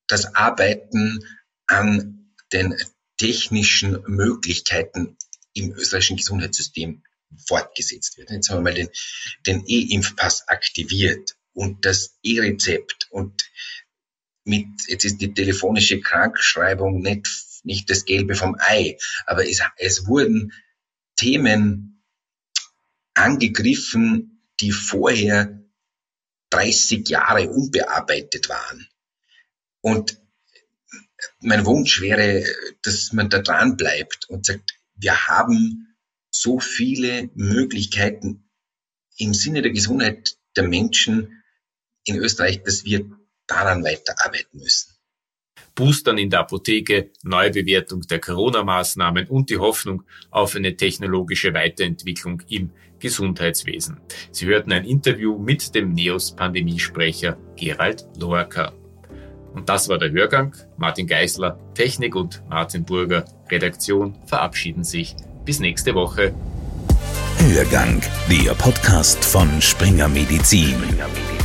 das 0.07 0.35
Arbeiten 0.35 1.25
an 1.66 2.33
den 2.53 2.75
technischen 3.19 4.03
Möglichkeiten 4.07 5.16
im 5.55 5.73
österreichischen 5.73 6.16
Gesundheitssystem 6.16 7.03
fortgesetzt 7.47 8.19
wird. 8.19 8.31
Jetzt 8.31 8.51
haben 8.51 8.59
wir 8.59 8.73
mal 8.73 8.75
den, 8.75 8.88
den 9.47 9.64
E-Impfpass 9.66 10.49
aktiviert 10.49 11.37
und 11.55 11.85
das 11.85 12.19
E-Rezept 12.23 13.09
und 13.11 13.51
mit, 14.45 14.66
jetzt 14.87 15.05
ist 15.05 15.21
die 15.21 15.35
telefonische 15.35 16.01
Krankschreibung 16.01 17.01
nicht, 17.01 17.27
nicht 17.64 17.90
das 17.90 18.05
Gelbe 18.05 18.37
vom 18.37 18.57
Ei, 18.59 18.97
aber 19.27 19.49
es, 19.49 19.61
es 19.77 20.07
wurden 20.07 20.53
Themen 21.16 22.05
angegriffen, 23.14 24.42
die 24.61 24.71
vorher 24.71 25.62
30 26.51 27.09
Jahre 27.09 27.51
unbearbeitet 27.51 28.49
waren. 28.49 28.88
Und 29.87 30.20
mein 31.38 31.64
Wunsch 31.64 32.01
wäre, 32.01 32.42
dass 32.83 33.12
man 33.12 33.31
da 33.31 33.38
dran 33.38 33.77
bleibt 33.77 34.29
und 34.29 34.44
sagt, 34.44 34.75
wir 34.96 35.29
haben 35.29 35.94
so 36.29 36.59
viele 36.59 37.31
Möglichkeiten 37.37 38.51
im 39.16 39.33
Sinne 39.33 39.62
der 39.62 39.70
Gesundheit 39.70 40.38
der 40.57 40.64
Menschen 40.64 41.40
in 42.03 42.16
Österreich, 42.16 42.64
dass 42.64 42.85
wir 42.85 43.09
daran 43.46 43.85
weiterarbeiten 43.85 44.59
müssen. 44.59 44.90
Boostern 45.77 46.18
in 46.18 46.31
der 46.31 46.40
Apotheke, 46.40 47.12
Neubewertung 47.22 48.01
der 48.09 48.18
Corona-Maßnahmen 48.18 49.29
und 49.29 49.51
die 49.51 49.59
Hoffnung 49.59 50.03
auf 50.33 50.57
eine 50.57 50.77
technologische 50.77 51.55
Weiterentwicklung 51.55 52.42
im 52.49 52.72
Gesundheitswesen. 52.99 54.01
Sie 54.33 54.46
hörten 54.46 54.72
ein 54.72 54.85
Interview 54.85 55.38
mit 55.38 55.77
dem 55.77 55.92
NEOS-Pandemiesprecher 55.92 57.38
Gerald 57.55 58.05
Loacker. 58.18 58.75
Und 59.57 59.71
das 59.71 59.88
war 59.88 59.97
der 59.99 60.12
Hörgang. 60.12 60.55
Martin 60.77 61.07
Geisler, 61.07 61.59
Technik 61.75 62.14
und 62.14 62.42
Martin 62.49 62.85
Burger, 62.85 63.25
Redaktion, 63.51 64.14
verabschieden 64.27 64.85
sich. 64.85 65.16
Bis 65.47 65.61
nächste 65.61 65.95
Woche. 65.95 66.35
Hörgang, 67.38 68.03
der 68.29 68.53
Podcast 68.55 69.25
von 69.25 69.49
Springer 69.62 70.09
Medizin. 70.09 70.75
Springer 70.75 71.09
Medizin. 71.09 71.36